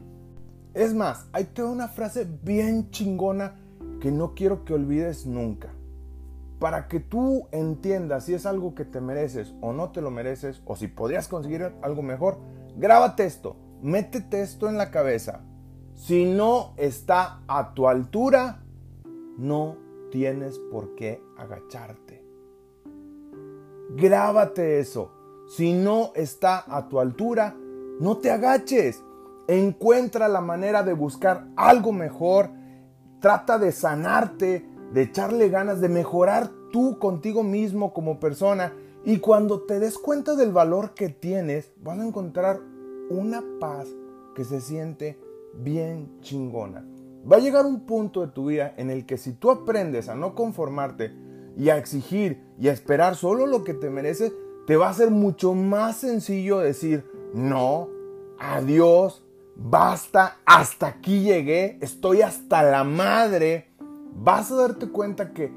Es 0.75 0.95
más, 0.95 1.27
hay 1.33 1.45
toda 1.45 1.71
una 1.71 1.89
frase 1.89 2.27
bien 2.43 2.91
chingona 2.91 3.57
que 4.01 4.13
no 4.13 4.35
quiero 4.35 4.65
que 4.65 4.75
olvides 4.75 5.27
nunca 5.27 5.71
para 6.59 6.87
que 6.87 7.01
tú 7.01 7.49
entiendas 7.51 8.27
si 8.27 8.35
es 8.35 8.47
algo 8.47 8.77
que 8.77 8.85
te 8.85 9.01
mereces 9.01 9.53
o 9.61 9.73
no 9.73 9.91
te 9.91 10.01
lo 10.01 10.13
mereces, 10.13 10.63
o 10.65 10.77
si 10.77 10.87
podrías 10.87 11.27
conseguir 11.27 11.73
algo 11.83 12.03
mejor, 12.03 12.39
grábate 12.77 13.25
esto, 13.25 13.57
métete 13.83 14.43
esto 14.43 14.69
en 14.69 14.79
la 14.79 14.93
cabeza. 14.93 15.41
Si 15.97 16.25
no 16.25 16.75
está 16.77 17.41
a 17.49 17.75
tu 17.75 17.89
altura, 17.89 18.63
no 19.39 19.77
tienes 20.13 20.59
por 20.71 20.95
qué 20.95 21.21
agacharte. 21.37 22.23
Grábate 23.97 24.79
eso. 24.79 25.11
Si 25.49 25.73
no 25.73 26.13
está 26.15 26.65
a 26.69 26.89
tu 26.89 27.01
altura, 27.01 27.57
no 27.99 28.19
te 28.19 28.31
agaches. 28.31 29.03
Encuentra 29.49 30.29
la 30.29 30.41
manera 30.41 30.83
de 30.83 30.93
buscar 30.93 31.49
algo 31.57 31.93
mejor. 31.93 32.51
Trata 33.21 33.59
de 33.59 33.73
sanarte, 33.73 34.65
de 34.93 35.03
echarle 35.03 35.49
ganas, 35.49 35.81
de 35.81 35.89
mejorar 35.89 36.51
tú 36.71 36.99
contigo 36.99 37.43
mismo 37.43 37.93
como 37.93 38.21
persona. 38.21 38.73
Y 39.05 39.19
cuando 39.19 39.63
te 39.63 39.81
des 39.81 39.99
cuenta 39.99 40.37
del 40.37 40.53
valor 40.53 40.95
que 40.95 41.09
tienes, 41.09 41.73
vas 41.83 41.99
a 41.99 42.07
encontrar 42.07 42.61
una 43.11 43.43
paz 43.59 43.89
que 44.35 44.45
se 44.45 44.61
siente 44.61 45.19
bien 45.55 46.21
chingona. 46.21 46.87
Va 47.31 47.37
a 47.37 47.41
llegar 47.41 47.67
un 47.67 47.87
punto 47.87 48.21
de 48.21 48.33
tu 48.33 48.47
vida 48.47 48.75
en 48.77 48.91
el 48.91 49.07
que 49.07 49.17
si 49.17 49.33
tú 49.33 49.51
aprendes 49.51 50.09
a 50.09 50.15
no 50.15 50.35
conformarte 50.35 51.15
y 51.57 51.69
a 51.69 51.77
exigir 51.77 52.43
y 52.59 52.69
a 52.69 52.73
esperar 52.73 53.15
solo 53.17 53.47
lo 53.47 53.65
que 53.65 53.75
te 53.75 53.91
mereces, 53.91 54.33
te 54.67 54.77
va 54.77 54.89
a 54.89 54.95
ser 54.95 55.11
mucho 55.11 55.55
más 55.55 55.97
sencillo 55.97 56.59
decir, 56.59 57.05
no, 57.35 57.89
adiós, 58.39 59.25
basta, 59.57 60.39
hasta 60.45 60.87
aquí 60.87 61.23
llegué, 61.23 61.79
estoy 61.81 62.23
hasta 62.23 62.63
la 62.63 62.85
madre 62.85 63.73
vas 64.15 64.51
a 64.51 64.57
darte 64.57 64.89
cuenta 64.89 65.33
que 65.33 65.53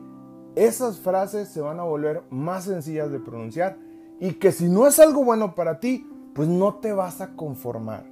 esas 0.56 1.00
frases 1.00 1.50
se 1.50 1.62
van 1.62 1.80
a 1.80 1.84
volver 1.84 2.24
más 2.30 2.66
sencillas 2.66 3.12
de 3.12 3.20
pronunciar 3.20 3.78
y 4.20 4.34
que 4.34 4.52
si 4.52 4.70
no 4.70 4.88
es 4.88 5.00
algo 5.00 5.24
bueno 5.24 5.56
para 5.56 5.80
ti, 5.80 6.10
pues 6.34 6.48
no 6.48 6.76
te 6.76 6.94
vas 6.94 7.22
a 7.22 7.36
conformar. 7.36 8.06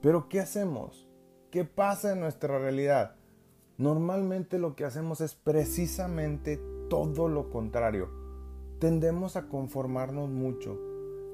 Pero 0.00 0.28
¿qué 0.28 0.40
hacemos? 0.40 1.08
¿Qué 1.52 1.66
pasa 1.66 2.14
en 2.14 2.20
nuestra 2.20 2.58
realidad? 2.58 3.14
Normalmente 3.76 4.58
lo 4.58 4.74
que 4.74 4.86
hacemos 4.86 5.20
es 5.20 5.34
precisamente 5.34 6.58
todo 6.88 7.28
lo 7.28 7.50
contrario. 7.50 8.08
Tendemos 8.78 9.36
a 9.36 9.48
conformarnos 9.48 10.30
mucho. 10.30 10.80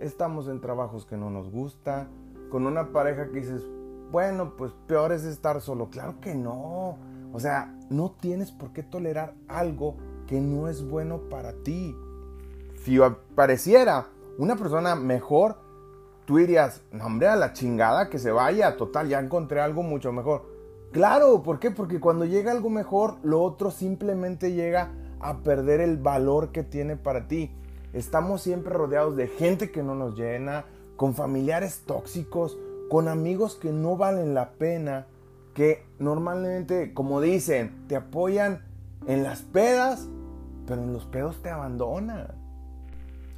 Estamos 0.01 0.49
en 0.49 0.61
trabajos 0.61 1.07
que 1.07 1.17
no 1.17 1.31
nos 1.31 1.53
gusta, 1.53 2.09
con 2.51 2.67
una 2.67 2.91
pareja 2.91 3.29
que 3.29 3.39
dices, 3.39 3.63
bueno, 4.11 4.57
pues 4.57 4.73
peor 4.89 5.13
es 5.13 5.23
estar 5.23 5.61
solo. 5.61 5.89
Claro 5.89 6.21
que 6.21 6.35
no. 6.35 6.99
O 7.33 7.39
sea, 7.39 7.79
no 7.89 8.11
tienes 8.11 8.51
por 8.51 8.73
qué 8.73 8.83
tolerar 8.83 9.35
algo 9.47 9.95
que 10.27 10.41
no 10.41 10.67
es 10.67 10.85
bueno 10.85 11.29
para 11.31 11.53
ti. 11.63 11.95
Si 12.83 12.99
pareciera 13.37 14.09
una 14.37 14.57
persona 14.57 14.97
mejor, 14.97 15.68
tú 16.29 16.37
dirías, 16.37 16.83
no 16.93 17.07
hombre, 17.07 17.27
a 17.27 17.37
la 17.37 17.55
chingada 17.55 18.11
que 18.11 18.19
se 18.19 18.31
vaya, 18.31 18.77
total, 18.77 19.09
ya 19.09 19.19
encontré 19.19 19.63
algo 19.63 19.83
mucho 19.83 20.13
mejor. 20.13 20.45
Claro, 20.93 21.43
¿por 21.43 21.59
qué? 21.59 21.71
Porque 21.71 22.01
cuando 22.01 22.27
llega 22.27 22.53
algo 22.53 22.69
mejor, 22.69 23.17
lo 23.23 23.43
otro 23.43 23.71
simplemente 23.71 24.53
llega 24.53 24.93
a 25.21 25.39
perder 25.39 25.81
el 25.81 25.97
valor 25.97 26.53
que 26.53 26.63
tiene 26.63 26.97
para 26.97 27.29
ti. 27.29 27.51
Estamos 27.95 28.43
siempre 28.43 28.75
rodeados 28.75 29.17
de 29.17 29.27
gente 29.27 29.71
que 29.71 29.83
no 29.83 29.95
nos 29.95 30.19
llena, 30.19 30.67
con 30.97 31.15
familiares 31.15 31.85
tóxicos, 31.87 32.59
con 32.91 33.09
amigos 33.09 33.57
que 33.57 33.73
no 33.73 33.97
valen 33.97 34.35
la 34.35 34.51
pena 34.51 35.07
que 35.55 35.87
normalmente, 35.99 36.93
como 36.93 37.23
dicen, 37.23 37.87
te 37.89 37.97
apoyan 37.97 38.67
en 39.07 39.23
las 39.23 39.41
pedas, 39.41 40.07
pero 40.67 40.83
en 40.83 40.93
los 40.93 41.07
pedos 41.07 41.41
te 41.41 41.49
abandonan. 41.49 42.35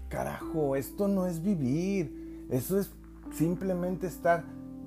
Carajo, 0.09 0.75
esto 0.75 1.07
no 1.07 1.29
es 1.29 1.41
vivir, 1.41 2.20
eso 2.51 2.79
es 2.79 2.91
simplemente 3.33 4.07
estar 4.07 4.45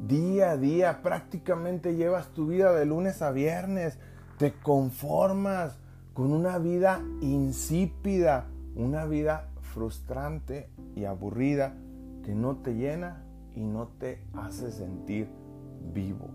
día 0.08 0.52
a 0.52 0.58
día, 0.58 1.02
prácticamente 1.02 1.96
llevas 1.96 2.28
tu 2.30 2.48
vida 2.48 2.74
de 2.74 2.86
lunes 2.86 3.22
a 3.22 3.32
viernes, 3.32 3.98
te 4.38 4.54
conformas 4.54 5.78
con 6.14 6.34
una 6.34 6.58
vida 6.58 7.02
insípida, 7.22 8.48
una 8.76 9.06
vida 9.06 9.50
frustrante 9.62 10.70
y 10.96 11.06
aburrida 11.06 11.74
que 12.24 12.36
no 12.36 12.58
te 12.58 12.76
llena 12.76 13.24
y 13.56 13.62
no 13.62 13.88
te 13.88 14.22
hace 14.34 14.72
sentir 14.72 15.30
vivo. 15.94 16.30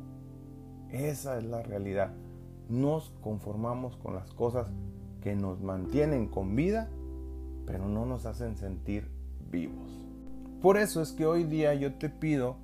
Esa 0.91 1.39
es 1.39 1.45
la 1.45 1.63
realidad. 1.63 2.13
nos 2.69 3.15
conformamos 3.23 3.97
con 3.97 4.15
las 4.15 4.31
cosas 4.35 4.67
que 5.23 5.35
nos 5.35 5.61
mantienen 5.61 6.29
con 6.29 6.55
vida, 6.55 6.91
pero 7.67 7.89
no 7.89 8.05
nos 8.05 8.27
hacen 8.27 8.57
sentir 8.57 9.11
vivos. 9.51 9.88
Por 10.61 10.77
eso 10.77 11.01
es 11.01 11.13
que 11.13 11.25
hoy 11.25 11.45
día 11.45 11.75
yo 11.75 11.95
te 11.95 12.09
pido 12.09 12.57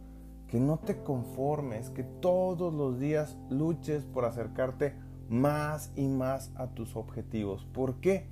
que 0.48 0.58
no 0.58 0.78
te 0.78 1.02
conformes, 1.02 1.90
que 1.90 2.02
todos 2.02 2.74
los 2.74 2.98
días 2.98 3.36
luches 3.50 4.04
por 4.04 4.24
acercarte 4.24 4.94
más 5.28 5.92
y 5.94 6.08
más 6.08 6.50
a 6.56 6.68
tus 6.68 6.96
objetivos. 6.96 7.64
¿Por 7.72 8.00
qué? 8.00 8.28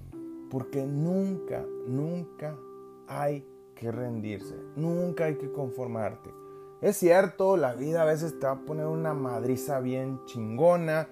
Porque 0.50 0.84
nunca, 0.84 1.64
nunca 1.86 2.56
hay 3.06 3.46
que 3.74 3.92
rendirse, 3.92 4.56
nunca 4.76 5.26
hay 5.26 5.36
que 5.36 5.50
conformarte. 5.52 6.30
Es 6.80 6.96
cierto, 6.96 7.56
la 7.56 7.74
vida 7.74 8.02
a 8.02 8.04
veces 8.04 8.38
te 8.40 8.46
va 8.46 8.52
a 8.52 8.64
poner 8.64 8.86
una 8.86 9.14
madriza 9.14 9.78
bien 9.78 10.20
chingona, 10.24 11.08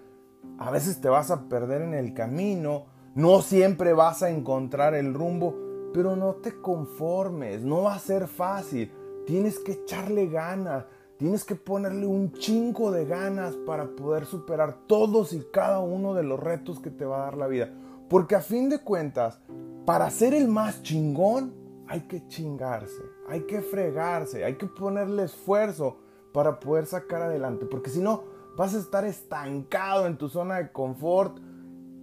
a 0.58 0.70
veces 0.72 1.00
te 1.00 1.08
vas 1.08 1.30
a 1.30 1.48
perder 1.48 1.82
en 1.82 1.94
el 1.94 2.14
camino, 2.14 2.86
no 3.14 3.42
siempre 3.42 3.92
vas 3.92 4.22
a 4.22 4.30
encontrar 4.30 4.94
el 4.94 5.14
rumbo, 5.14 5.54
pero 5.92 6.16
no 6.16 6.34
te 6.36 6.60
conformes, 6.60 7.62
no 7.62 7.82
va 7.82 7.94
a 7.94 7.98
ser 7.98 8.28
fácil, 8.28 8.92
tienes 9.26 9.58
que 9.58 9.72
echarle 9.72 10.26
ganas, 10.26 10.86
tienes 11.16 11.44
que 11.44 11.54
ponerle 11.54 12.06
un 12.06 12.32
chingo 12.32 12.90
de 12.90 13.04
ganas 13.04 13.54
para 13.66 13.88
poder 13.96 14.24
superar 14.24 14.86
todos 14.86 15.32
y 15.32 15.44
cada 15.52 15.80
uno 15.80 16.14
de 16.14 16.22
los 16.22 16.40
retos 16.40 16.80
que 16.80 16.90
te 16.90 17.04
va 17.04 17.22
a 17.22 17.24
dar 17.24 17.36
la 17.36 17.46
vida. 17.46 17.70
Porque 18.08 18.34
a 18.34 18.40
fin 18.40 18.68
de 18.68 18.80
cuentas, 18.80 19.40
para 19.84 20.10
ser 20.10 20.34
el 20.34 20.48
más 20.48 20.82
chingón, 20.82 21.54
hay 21.86 22.02
que 22.02 22.26
chingarse, 22.28 23.02
hay 23.28 23.42
que 23.42 23.60
fregarse, 23.60 24.44
hay 24.44 24.54
que 24.56 24.66
ponerle 24.66 25.24
esfuerzo 25.24 25.98
para 26.32 26.60
poder 26.60 26.86
sacar 26.86 27.22
adelante. 27.22 27.66
Porque 27.66 27.90
si 27.90 28.00
no, 28.00 28.22
vas 28.56 28.74
a 28.74 28.78
estar 28.78 29.04
estancado 29.04 30.06
en 30.06 30.16
tu 30.16 30.28
zona 30.28 30.56
de 30.58 30.72
confort, 30.72 31.38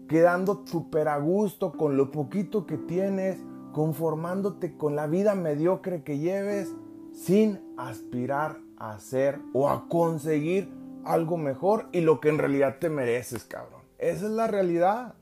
quedando 0.07 0.63
súper 0.65 1.07
a 1.07 1.17
gusto 1.17 1.71
con 1.71 1.97
lo 1.97 2.11
poquito 2.11 2.65
que 2.65 2.77
tienes, 2.77 3.39
conformándote 3.77 4.75
con 4.75 4.95
la 4.95 5.05
vida 5.05 5.35
mediocre 5.35 6.01
que 6.01 6.17
lleves, 6.17 6.73
sin 7.13 7.61
aspirar 7.77 8.57
a 8.79 8.93
hacer 8.93 9.39
o 9.53 9.69
a 9.69 9.87
conseguir 9.87 10.73
algo 11.05 11.37
mejor 11.37 11.87
y 11.91 12.01
lo 12.01 12.19
que 12.19 12.29
en 12.29 12.39
realidad 12.39 12.77
te 12.79 12.89
mereces, 12.89 13.43
cabrón. 13.43 13.81
Esa 13.99 14.25
es 14.25 14.31
la 14.31 14.47
realidad. 14.47 15.13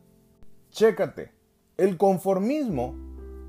Chécate, 0.71 1.33
el 1.75 1.97
conformismo 1.97 2.95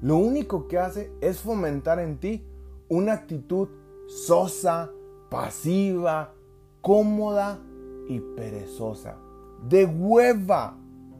lo 0.02 0.16
único 0.16 0.66
que 0.66 0.80
hace 0.80 1.12
es 1.20 1.38
fomentar 1.38 2.00
en 2.00 2.18
ti 2.18 2.44
una 2.88 3.12
actitud 3.12 3.68
sosa, 4.08 4.90
pasiva, 5.30 6.32
cómoda 6.82 7.60
y 8.08 8.18
perezosa. 8.18 9.18
De 9.68 9.86
hueva. 9.86 10.76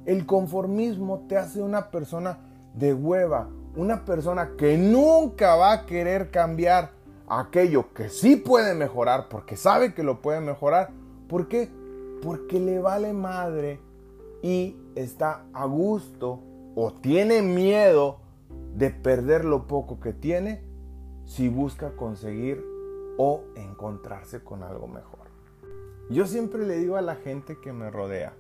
El 0.07 0.27
conformismo 0.27 1.27
te 1.29 1.37
hace 1.37 1.63
una 1.63 1.93
persona 1.93 2.41
de 2.75 2.93
hueva, 2.93 3.49
una 3.77 4.05
persona 4.05 4.53
que 4.57 4.79
nunca 4.79 5.55
va 5.55 5.73
a 5.73 5.87
querer 5.87 6.31
cambiar 6.31 6.93
aquello 7.29 7.93
que 7.93 8.09
sí 8.09 8.37
puede 8.37 8.75
mejorar, 8.75 9.29
porque 9.29 9.57
sabe 9.57 9.95
que 9.95 10.03
lo 10.03 10.23
puede 10.23 10.41
mejorar. 10.41 10.91
¿Por 11.29 11.49
qué? 11.49 11.71
Porque 12.23 12.59
le 12.59 12.79
vale 12.79 13.13
madre 13.13 13.81
y 14.43 14.77
está 14.95 15.45
a 15.53 15.67
gusto 15.67 16.41
o 16.75 16.93
tiene 16.93 17.43
miedo 17.43 18.19
de 18.75 18.91
perder 18.91 19.45
lo 19.45 19.67
poco 19.67 20.01
que 20.01 20.13
tiene 20.13 20.63
si 21.25 21.49
busca 21.49 21.97
conseguir 21.97 22.65
o 23.19 23.43
encontrarse 23.57 24.43
con 24.43 24.63
algo 24.63 24.87
mejor. 24.87 25.27
Yo 26.09 26.27
siempre 26.27 26.67
le 26.67 26.79
digo 26.79 26.97
a 26.97 27.03
la 27.03 27.17
gente 27.17 27.59
que 27.61 27.73
me 27.73 27.91
rodea, 27.91 28.35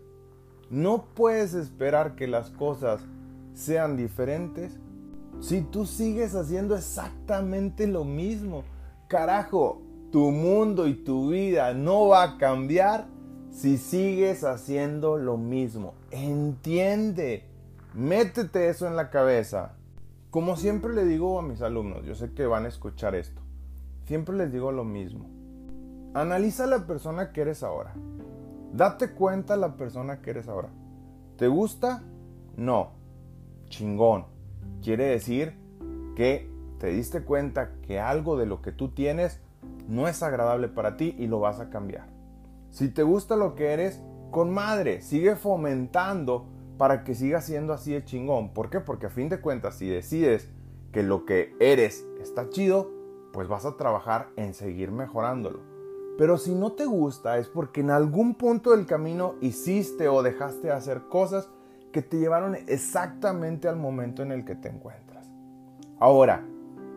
no 0.70 1.04
puedes 1.14 1.54
esperar 1.54 2.14
que 2.14 2.26
las 2.26 2.50
cosas 2.50 3.00
sean 3.54 3.96
diferentes 3.96 4.78
si 5.40 5.62
tú 5.62 5.86
sigues 5.86 6.34
haciendo 6.34 6.76
exactamente 6.76 7.86
lo 7.86 8.04
mismo. 8.04 8.64
Carajo, 9.08 9.82
tu 10.10 10.30
mundo 10.30 10.86
y 10.86 10.94
tu 10.94 11.30
vida 11.30 11.74
no 11.74 12.08
va 12.08 12.22
a 12.22 12.38
cambiar 12.38 13.06
si 13.50 13.78
sigues 13.78 14.44
haciendo 14.44 15.16
lo 15.16 15.36
mismo. 15.36 15.94
Entiende, 16.10 17.44
métete 17.94 18.68
eso 18.68 18.86
en 18.86 18.96
la 18.96 19.10
cabeza. 19.10 19.74
Como 20.30 20.56
siempre 20.56 20.92
le 20.92 21.04
digo 21.04 21.38
a 21.38 21.42
mis 21.42 21.62
alumnos, 21.62 22.04
yo 22.04 22.14
sé 22.14 22.32
que 22.34 22.46
van 22.46 22.64
a 22.66 22.68
escuchar 22.68 23.14
esto, 23.14 23.40
siempre 24.04 24.36
les 24.36 24.52
digo 24.52 24.72
lo 24.72 24.84
mismo. 24.84 25.30
Analiza 26.14 26.66
la 26.66 26.86
persona 26.86 27.32
que 27.32 27.42
eres 27.42 27.62
ahora. 27.62 27.94
Date 28.72 29.12
cuenta 29.12 29.56
la 29.56 29.76
persona 29.76 30.20
que 30.20 30.30
eres 30.30 30.48
ahora. 30.48 30.68
¿Te 31.36 31.48
gusta? 31.48 32.02
No. 32.56 32.90
Chingón. 33.68 34.35
Quiere 34.82 35.04
decir 35.04 35.54
que 36.14 36.50
te 36.78 36.88
diste 36.88 37.22
cuenta 37.22 37.72
que 37.82 38.00
algo 38.00 38.36
de 38.36 38.46
lo 38.46 38.62
que 38.62 38.72
tú 38.72 38.90
tienes 38.90 39.40
no 39.88 40.08
es 40.08 40.22
agradable 40.22 40.68
para 40.68 40.96
ti 40.96 41.14
y 41.18 41.26
lo 41.26 41.40
vas 41.40 41.60
a 41.60 41.70
cambiar. 41.70 42.08
Si 42.70 42.88
te 42.88 43.02
gusta 43.02 43.36
lo 43.36 43.54
que 43.54 43.72
eres, 43.72 44.02
con 44.30 44.52
madre, 44.52 45.00
sigue 45.00 45.36
fomentando 45.36 46.46
para 46.76 47.04
que 47.04 47.14
siga 47.14 47.40
siendo 47.40 47.72
así 47.72 47.92
de 47.92 48.04
chingón. 48.04 48.52
¿Por 48.52 48.70
qué? 48.70 48.80
Porque 48.80 49.06
a 49.06 49.10
fin 49.10 49.28
de 49.28 49.40
cuentas, 49.40 49.76
si 49.76 49.88
decides 49.88 50.48
que 50.92 51.02
lo 51.02 51.24
que 51.24 51.54
eres 51.58 52.06
está 52.20 52.48
chido, 52.50 52.90
pues 53.32 53.48
vas 53.48 53.64
a 53.64 53.76
trabajar 53.76 54.28
en 54.36 54.54
seguir 54.54 54.90
mejorándolo. 54.90 55.60
Pero 56.18 56.38
si 56.38 56.54
no 56.54 56.72
te 56.72 56.86
gusta 56.86 57.38
es 57.38 57.48
porque 57.48 57.80
en 57.80 57.90
algún 57.90 58.34
punto 58.34 58.70
del 58.70 58.86
camino 58.86 59.34
hiciste 59.40 60.08
o 60.08 60.22
dejaste 60.22 60.68
de 60.68 60.72
hacer 60.72 61.02
cosas 61.08 61.50
que 61.96 62.02
te 62.02 62.18
llevaron 62.18 62.54
exactamente 62.66 63.68
al 63.68 63.76
momento 63.76 64.22
en 64.22 64.30
el 64.30 64.44
que 64.44 64.54
te 64.54 64.68
encuentras. 64.68 65.30
Ahora, 65.98 66.46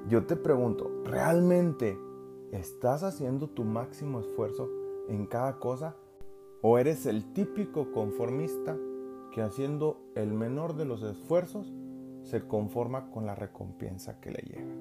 yo 0.10 0.26
te 0.26 0.36
pregunto, 0.36 0.92
¿realmente 1.06 1.98
estás 2.52 3.04
haciendo 3.04 3.48
tu 3.48 3.64
máximo 3.64 4.20
esfuerzo 4.20 4.70
en 5.08 5.26
cada 5.26 5.58
cosa? 5.58 5.96
¿O 6.62 6.80
eres 6.80 7.06
el 7.06 7.32
típico 7.32 7.94
conformista 7.94 8.76
que 9.32 9.42
haciendo 9.42 10.02
el 10.16 10.34
menor 10.34 10.76
de 10.76 10.84
los 10.84 11.02
esfuerzos 11.02 11.72
se 12.24 12.46
conforma 12.46 13.10
con 13.10 13.26
la 13.26 13.36
recompensa 13.36 14.20
que 14.20 14.32
le 14.32 14.42
llega. 14.42 14.76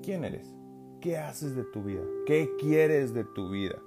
¿Quién 0.00 0.24
eres? 0.24 0.54
¿Qué 1.00 1.18
haces 1.18 1.56
de 1.56 1.64
tu 1.64 1.82
vida? 1.82 2.04
¿Qué 2.24 2.50
quieres 2.60 3.14
de 3.14 3.24
tu 3.24 3.50
vida? 3.50 3.82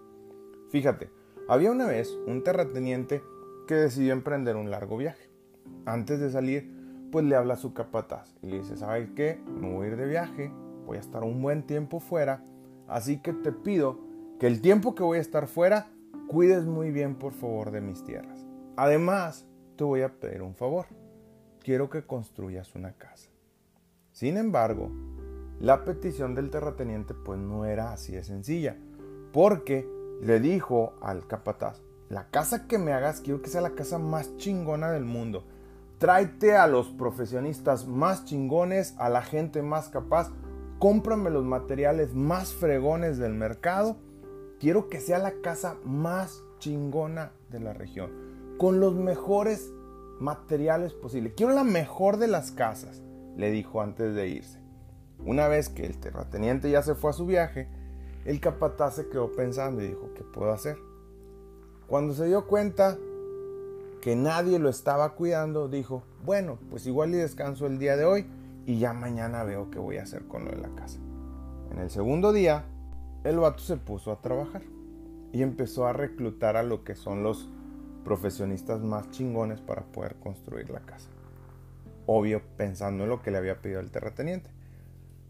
Fíjate, 0.72 1.10
había 1.48 1.72
una 1.72 1.88
vez 1.88 2.12
un 2.28 2.44
terrateniente 2.44 3.24
que 3.68 3.76
decidió 3.76 4.14
emprender 4.14 4.56
un 4.56 4.72
largo 4.72 4.98
viaje. 4.98 5.30
Antes 5.86 6.20
de 6.20 6.32
salir, 6.32 6.74
pues 7.12 7.24
le 7.26 7.36
habla 7.36 7.54
a 7.54 7.58
su 7.58 7.74
capataz 7.74 8.36
y 8.42 8.48
le 8.48 8.60
dice, 8.60 8.78
¿sabes 8.78 9.10
qué? 9.16 9.40
Me 9.46 9.72
voy 9.72 9.86
a 9.86 9.90
ir 9.92 9.98
de 9.98 10.08
viaje, 10.08 10.52
voy 10.86 10.98
a 10.98 11.02
estar 11.02 11.24
un 11.24 11.42
buen 11.42 11.68
tiempo 11.68 12.00
fuera, 12.00 12.44
así 12.88 13.22
que 13.22 13.34
te 13.34 13.52
pido 13.52 14.00
que 14.40 14.48
el 14.48 14.62
tiempo 14.62 14.96
que 14.96 15.04
voy 15.04 15.20
a 15.20 15.22
estar 15.22 15.48
fuera, 15.48 15.92
cuides 16.28 16.66
muy 16.66 16.92
bien 16.92 17.16
por 17.16 17.34
favor 17.34 17.72
de 17.72 17.82
mis 17.82 18.04
tierras. 18.04 18.46
Además, 18.76 19.46
te 19.76 19.84
voy 19.84 20.02
a 20.02 20.20
pedir 20.20 20.42
un 20.42 20.56
favor. 20.56 20.88
Quiero 21.60 21.90
que 21.90 22.06
construyas 22.06 22.76
una 22.76 22.94
casa. 22.94 23.30
Sin 24.12 24.38
embargo, 24.38 24.92
la 25.60 25.84
petición 25.84 26.36
del 26.36 26.50
terrateniente 26.50 27.14
pues 27.14 27.40
no 27.40 27.66
era 27.66 27.92
así 27.92 28.12
de 28.12 28.24
sencilla, 28.24 28.78
porque 29.34 29.88
le 30.22 30.40
dijo 30.40 30.94
al 31.02 31.28
capataz, 31.28 31.82
la 32.10 32.30
casa 32.30 32.68
que 32.68 32.78
me 32.78 32.94
hagas 32.94 33.22
quiero 33.22 33.42
que 33.42 33.50
sea 33.50 33.62
la 33.62 33.76
casa 33.76 34.00
más 34.00 34.36
chingona 34.38 34.92
del 34.92 35.06
mundo. 35.06 35.44
Tráete 35.98 36.56
a 36.56 36.68
los 36.68 36.90
profesionistas 36.90 37.88
más 37.88 38.26
chingones, 38.26 38.96
a 38.98 39.10
la 39.10 39.22
gente 39.22 39.62
más 39.62 39.90
capaz, 39.90 40.32
cómprame 40.80 41.30
los 41.30 41.44
materiales 41.44 42.14
más 42.14 42.54
fregones 42.54 43.18
del 43.18 43.34
mercado. 43.34 43.98
Quiero 44.60 44.90
que 44.90 45.00
sea 45.00 45.20
la 45.20 45.34
casa 45.42 45.76
más 45.84 46.44
chingona 46.60 47.32
de 47.50 47.60
la 47.60 47.74
región 47.74 48.28
con 48.58 48.80
los 48.80 48.96
mejores 48.96 49.72
materiales 50.20 50.94
posibles. 50.94 51.34
Quiero 51.36 51.54
la 51.54 51.64
mejor 51.64 52.18
de 52.18 52.28
las 52.28 52.52
casas, 52.52 53.02
le 53.36 53.52
dijo 53.52 53.82
antes 53.82 54.16
de 54.16 54.30
irse. 54.30 54.60
Una 55.20 55.48
vez 55.48 55.70
que 55.70 55.86
el 55.86 56.00
terrateniente 56.00 56.70
ya 56.70 56.82
se 56.82 56.96
fue 56.96 57.12
a 57.12 57.14
su 57.14 57.26
viaje, 57.26 57.70
el 58.26 58.40
capataz 58.40 58.96
se 58.96 59.10
quedó 59.10 59.32
pensando 59.32 59.82
y 59.82 59.88
dijo, 59.88 60.12
¿qué 60.16 60.24
puedo 60.24 60.52
hacer? 60.52 60.78
Cuando 61.88 62.14
se 62.14 62.26
dio 62.26 62.48
cuenta 62.48 62.98
que 64.02 64.16
nadie 64.16 64.60
lo 64.60 64.68
estaba 64.68 65.16
cuidando, 65.16 65.70
dijo, 65.70 66.04
bueno, 66.26 66.60
pues 66.70 66.86
igual 66.86 67.12
y 67.12 67.18
descanso 67.18 67.66
el 67.66 67.80
día 67.80 67.96
de 67.96 68.04
hoy 68.04 68.26
y 68.66 68.78
ya 68.78 68.92
mañana 68.92 69.44
veo 69.44 69.72
qué 69.72 69.80
voy 69.80 69.98
a 69.98 70.04
hacer 70.04 70.28
con 70.28 70.44
lo 70.44 70.52
de 70.52 70.58
la 70.58 70.70
casa. 70.76 71.00
En 71.72 71.80
el 71.80 71.90
segundo 71.90 72.34
día, 72.34 72.66
el 73.24 73.40
vato 73.40 73.60
se 73.60 73.78
puso 73.78 74.12
a 74.12 74.22
trabajar 74.22 74.64
y 75.32 75.42
empezó 75.42 75.88
a 75.88 75.94
reclutar 75.94 76.58
a 76.58 76.64
lo 76.64 76.84
que 76.84 76.96
son 76.96 77.24
los 77.24 77.50
profesionistas 78.04 78.82
más 78.82 79.10
chingones 79.12 79.62
para 79.62 79.84
poder 79.84 80.16
construir 80.16 80.70
la 80.70 80.82
casa. 80.82 81.10
Obvio, 82.06 82.42
pensando 82.58 83.04
en 83.04 83.10
lo 83.10 83.22
que 83.22 83.32
le 83.32 83.38
había 83.38 83.62
pedido 83.62 83.80
el 83.80 83.92
terrateniente. 83.92 84.50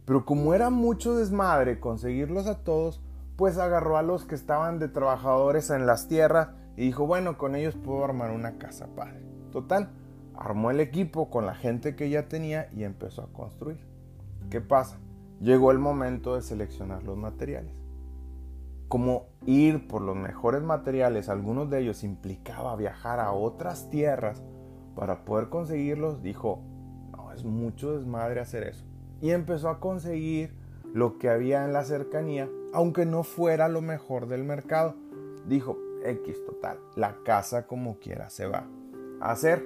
Pero 0.05 0.25
como 0.25 0.55
era 0.55 0.71
mucho 0.71 1.15
desmadre 1.15 1.79
conseguirlos 1.79 2.47
a 2.47 2.63
todos, 2.63 3.01
pues 3.37 3.59
agarró 3.59 3.97
a 3.97 4.01
los 4.01 4.25
que 4.25 4.35
estaban 4.35 4.79
de 4.79 4.89
trabajadores 4.89 5.69
en 5.69 5.85
las 5.85 6.07
tierras 6.07 6.49
y 6.75 6.81
dijo, 6.81 7.05
bueno, 7.05 7.37
con 7.37 7.55
ellos 7.55 7.75
puedo 7.75 8.03
armar 8.03 8.31
una 8.31 8.57
casa 8.57 8.87
padre. 8.95 9.21
Total, 9.51 9.91
armó 10.35 10.71
el 10.71 10.79
equipo 10.79 11.29
con 11.29 11.45
la 11.45 11.53
gente 11.53 11.95
que 11.95 12.09
ya 12.09 12.27
tenía 12.27 12.67
y 12.73 12.83
empezó 12.83 13.21
a 13.21 13.31
construir. 13.31 13.79
¿Qué 14.49 14.59
pasa? 14.59 14.97
Llegó 15.39 15.71
el 15.71 15.77
momento 15.77 16.35
de 16.35 16.41
seleccionar 16.41 17.03
los 17.03 17.15
materiales. 17.15 17.73
Como 18.87 19.27
ir 19.45 19.87
por 19.87 20.01
los 20.01 20.15
mejores 20.15 20.63
materiales, 20.63 21.29
algunos 21.29 21.69
de 21.69 21.81
ellos 21.81 22.03
implicaba 22.03 22.75
viajar 22.75 23.19
a 23.19 23.33
otras 23.33 23.89
tierras 23.91 24.41
para 24.95 25.25
poder 25.25 25.49
conseguirlos, 25.49 26.23
dijo, 26.23 26.63
no, 27.11 27.31
es 27.33 27.43
mucho 27.43 27.95
desmadre 27.95 28.39
hacer 28.39 28.63
eso. 28.63 28.83
Y 29.21 29.29
empezó 29.29 29.69
a 29.69 29.79
conseguir 29.79 30.56
lo 30.93 31.17
que 31.17 31.29
había 31.29 31.63
en 31.63 31.73
la 31.73 31.83
cercanía, 31.83 32.49
aunque 32.73 33.05
no 33.05 33.23
fuera 33.23 33.67
lo 33.67 33.81
mejor 33.81 34.27
del 34.27 34.43
mercado. 34.43 34.95
Dijo, 35.47 35.77
X 36.03 36.45
total, 36.45 36.79
la 36.95 37.17
casa 37.23 37.67
como 37.67 37.99
quiera 37.99 38.29
se 38.29 38.47
va 38.47 38.67
a 39.19 39.31
hacer. 39.31 39.65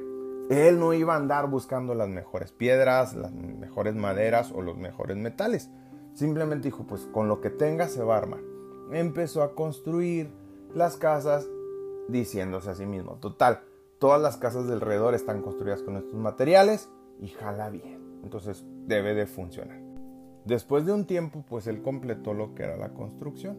Él 0.49 0.79
no 0.79 0.93
iba 0.93 1.13
a 1.13 1.17
andar 1.17 1.49
buscando 1.49 1.95
las 1.95 2.09
mejores 2.09 2.51
piedras, 2.51 3.15
las 3.15 3.31
mejores 3.31 3.95
maderas 3.95 4.51
o 4.51 4.61
los 4.61 4.77
mejores 4.77 5.17
metales. 5.17 5.69
Simplemente 6.13 6.67
dijo, 6.67 6.85
pues 6.85 7.07
con 7.11 7.27
lo 7.27 7.39
que 7.39 7.49
tenga 7.49 7.87
se 7.87 8.03
va 8.03 8.15
a 8.15 8.19
armar. 8.19 8.41
Empezó 8.91 9.43
a 9.43 9.55
construir 9.55 10.29
las 10.73 10.97
casas 10.97 11.47
diciéndose 12.09 12.69
a 12.69 12.75
sí 12.75 12.85
mismo, 12.85 13.15
total, 13.15 13.61
todas 13.99 14.21
las 14.21 14.37
casas 14.37 14.67
de 14.67 14.73
alrededor 14.73 15.13
están 15.13 15.41
construidas 15.41 15.81
con 15.83 15.95
estos 15.95 16.15
materiales 16.15 16.89
y 17.19 17.29
jala 17.29 17.69
bien. 17.69 18.19
Entonces 18.23 18.65
debe 18.85 19.13
de 19.13 19.27
funcionar. 19.27 19.80
Después 20.45 20.85
de 20.85 20.93
un 20.93 21.05
tiempo, 21.05 21.43
pues 21.47 21.67
él 21.67 21.81
completó 21.81 22.33
lo 22.33 22.55
que 22.55 22.63
era 22.63 22.77
la 22.77 22.93
construcción. 22.93 23.57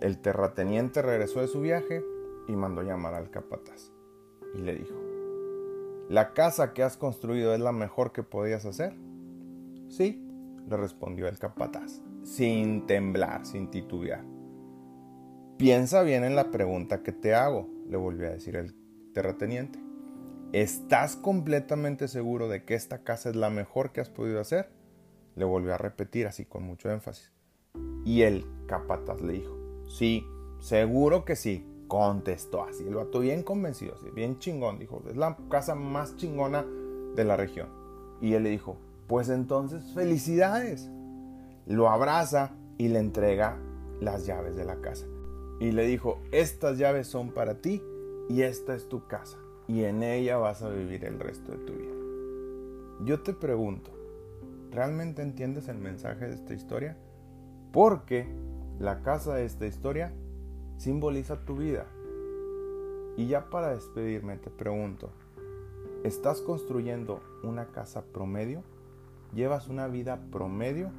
El 0.00 0.18
terrateniente 0.18 1.00
regresó 1.00 1.40
de 1.40 1.48
su 1.48 1.60
viaje 1.60 2.04
y 2.46 2.52
mandó 2.52 2.82
llamar 2.82 3.14
al 3.14 3.30
capataz. 3.30 3.90
Y 4.54 4.58
le 4.58 4.74
dijo, 4.74 4.94
¿la 6.08 6.34
casa 6.34 6.74
que 6.74 6.82
has 6.82 6.96
construido 6.96 7.54
es 7.54 7.60
la 7.60 7.72
mejor 7.72 8.12
que 8.12 8.22
podías 8.22 8.66
hacer? 8.66 8.94
Sí, 9.88 10.22
le 10.68 10.76
respondió 10.76 11.26
el 11.26 11.38
capataz, 11.38 12.02
sin 12.22 12.86
temblar, 12.86 13.46
sin 13.46 13.70
titubear. 13.70 14.24
Piensa 15.56 16.02
bien 16.02 16.24
en 16.24 16.36
la 16.36 16.50
pregunta 16.50 17.02
que 17.02 17.12
te 17.12 17.34
hago, 17.34 17.68
le 17.88 17.96
volvió 17.96 18.26
a 18.26 18.32
decir 18.32 18.56
el 18.56 18.74
terrateniente. 19.12 19.78
¿Estás 20.52 21.16
completamente 21.16 22.08
seguro 22.08 22.48
de 22.48 22.64
que 22.64 22.74
esta 22.74 23.02
casa 23.02 23.30
es 23.30 23.36
la 23.36 23.50
mejor 23.50 23.92
que 23.92 24.00
has 24.00 24.10
podido 24.10 24.40
hacer? 24.40 24.70
Le 25.36 25.44
volvió 25.44 25.74
a 25.74 25.78
repetir 25.78 26.26
así 26.26 26.44
con 26.44 26.62
mucho 26.62 26.90
énfasis. 26.90 27.32
Y 28.04 28.22
el 28.22 28.44
capataz 28.66 29.20
le 29.20 29.32
dijo, 29.34 29.56
sí, 29.86 30.26
seguro 30.60 31.24
que 31.24 31.36
sí, 31.36 31.66
contestó 31.88 32.64
así. 32.64 32.86
El 32.86 32.94
vato 32.94 33.20
bien 33.20 33.42
convencido, 33.42 33.94
así, 33.94 34.10
bien 34.10 34.38
chingón, 34.38 34.78
dijo, 34.78 35.02
es 35.08 35.16
la 35.16 35.36
casa 35.48 35.74
más 35.74 36.16
chingona 36.16 36.64
de 37.14 37.24
la 37.24 37.36
región. 37.36 37.68
Y 38.20 38.34
él 38.34 38.44
le 38.44 38.50
dijo, 38.50 38.76
pues 39.06 39.28
entonces 39.28 39.92
felicidades. 39.94 40.90
Lo 41.66 41.88
abraza 41.88 42.52
y 42.78 42.88
le 42.88 42.98
entrega 42.98 43.58
las 44.00 44.26
llaves 44.26 44.56
de 44.56 44.64
la 44.64 44.80
casa. 44.80 45.06
Y 45.60 45.72
le 45.72 45.86
dijo, 45.86 46.20
estas 46.32 46.78
llaves 46.78 47.06
son 47.06 47.30
para 47.30 47.60
ti 47.60 47.82
y 48.28 48.42
esta 48.42 48.74
es 48.74 48.88
tu 48.88 49.06
casa. 49.06 49.38
Y 49.66 49.84
en 49.84 50.02
ella 50.02 50.36
vas 50.36 50.62
a 50.62 50.68
vivir 50.68 51.04
el 51.04 51.18
resto 51.18 51.52
de 51.52 51.58
tu 51.58 51.72
vida. 51.72 51.94
Yo 53.04 53.22
te 53.22 53.32
pregunto, 53.32 53.90
¿realmente 54.74 55.22
entiendes 55.22 55.68
el 55.68 55.78
mensaje 55.78 56.26
de 56.26 56.34
esta 56.34 56.52
historia? 56.52 56.96
Porque 57.72 58.26
la 58.78 59.02
casa 59.02 59.34
de 59.34 59.44
esta 59.44 59.66
historia 59.66 60.12
simboliza 60.78 61.44
tu 61.44 61.56
vida. 61.56 61.86
Y 63.16 63.28
ya 63.28 63.48
para 63.50 63.72
despedirme 63.72 64.36
te 64.36 64.50
pregunto, 64.50 65.10
¿estás 66.02 66.40
construyendo 66.40 67.22
una 67.44 67.66
casa 67.66 68.02
promedio? 68.02 68.64
¿Llevas 69.32 69.68
una 69.68 69.86
vida 69.86 70.20
promedio? 70.32 70.90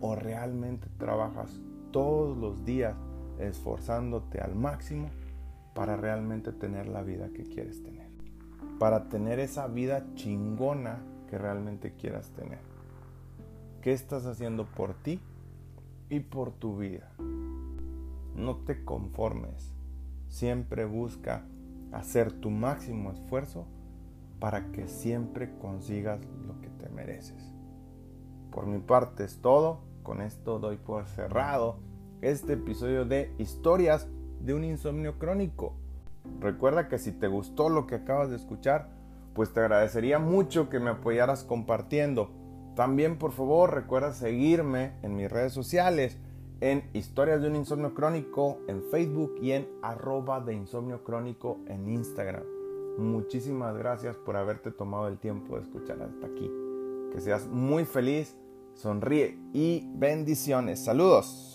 ¿O 0.00 0.16
realmente 0.16 0.88
trabajas 0.98 1.60
todos 1.92 2.36
los 2.36 2.64
días 2.64 2.96
esforzándote 3.38 4.40
al 4.40 4.56
máximo 4.56 5.10
para 5.74 5.96
realmente 5.96 6.52
tener 6.52 6.88
la 6.88 7.02
vida 7.02 7.28
que 7.28 7.44
quieres 7.44 7.84
tener? 7.84 8.08
Para 8.80 9.08
tener 9.08 9.38
esa 9.38 9.68
vida 9.68 10.04
chingona 10.14 10.98
que 11.30 11.38
realmente 11.38 11.92
quieras 11.92 12.30
tener. 12.30 12.71
¿Qué 13.82 13.92
estás 13.92 14.26
haciendo 14.26 14.64
por 14.64 14.94
ti 14.94 15.18
y 16.08 16.20
por 16.20 16.52
tu 16.52 16.76
vida? 16.78 17.10
No 18.36 18.58
te 18.58 18.84
conformes. 18.84 19.74
Siempre 20.28 20.84
busca 20.84 21.44
hacer 21.90 22.30
tu 22.30 22.48
máximo 22.50 23.10
esfuerzo 23.10 23.66
para 24.38 24.70
que 24.70 24.86
siempre 24.86 25.58
consigas 25.58 26.20
lo 26.46 26.60
que 26.60 26.68
te 26.68 26.90
mereces. 26.90 27.52
Por 28.52 28.66
mi 28.66 28.78
parte 28.78 29.24
es 29.24 29.38
todo. 29.42 29.80
Con 30.04 30.20
esto 30.20 30.60
doy 30.60 30.76
por 30.76 31.06
cerrado 31.06 31.80
este 32.20 32.52
episodio 32.52 33.04
de 33.04 33.34
Historias 33.38 34.06
de 34.38 34.54
un 34.54 34.62
insomnio 34.62 35.18
crónico. 35.18 35.74
Recuerda 36.38 36.86
que 36.86 36.98
si 36.98 37.10
te 37.10 37.26
gustó 37.26 37.68
lo 37.68 37.88
que 37.88 37.96
acabas 37.96 38.30
de 38.30 38.36
escuchar, 38.36 38.90
pues 39.34 39.52
te 39.52 39.58
agradecería 39.58 40.20
mucho 40.20 40.68
que 40.68 40.78
me 40.78 40.90
apoyaras 40.90 41.42
compartiendo. 41.42 42.41
También 42.74 43.18
por 43.18 43.32
favor 43.32 43.74
recuerda 43.74 44.12
seguirme 44.12 44.92
en 45.02 45.16
mis 45.16 45.30
redes 45.30 45.52
sociales, 45.52 46.18
en 46.60 46.88
Historias 46.92 47.42
de 47.42 47.48
un 47.48 47.56
Insomnio 47.56 47.92
Crónico 47.92 48.58
en 48.68 48.82
Facebook 48.90 49.34
y 49.42 49.52
en 49.52 49.68
arroba 49.82 50.40
de 50.40 50.54
Insomnio 50.54 51.02
Crónico 51.02 51.58
en 51.66 51.88
Instagram. 51.88 52.44
Muchísimas 52.98 53.76
gracias 53.76 54.16
por 54.16 54.36
haberte 54.36 54.70
tomado 54.70 55.08
el 55.08 55.18
tiempo 55.18 55.56
de 55.56 55.62
escuchar 55.62 56.00
hasta 56.02 56.26
aquí. 56.26 56.50
Que 57.12 57.20
seas 57.20 57.46
muy 57.46 57.84
feliz 57.84 58.36
sonríe 58.74 59.38
y 59.52 59.86
bendiciones. 59.94 60.84
Saludos. 60.84 61.51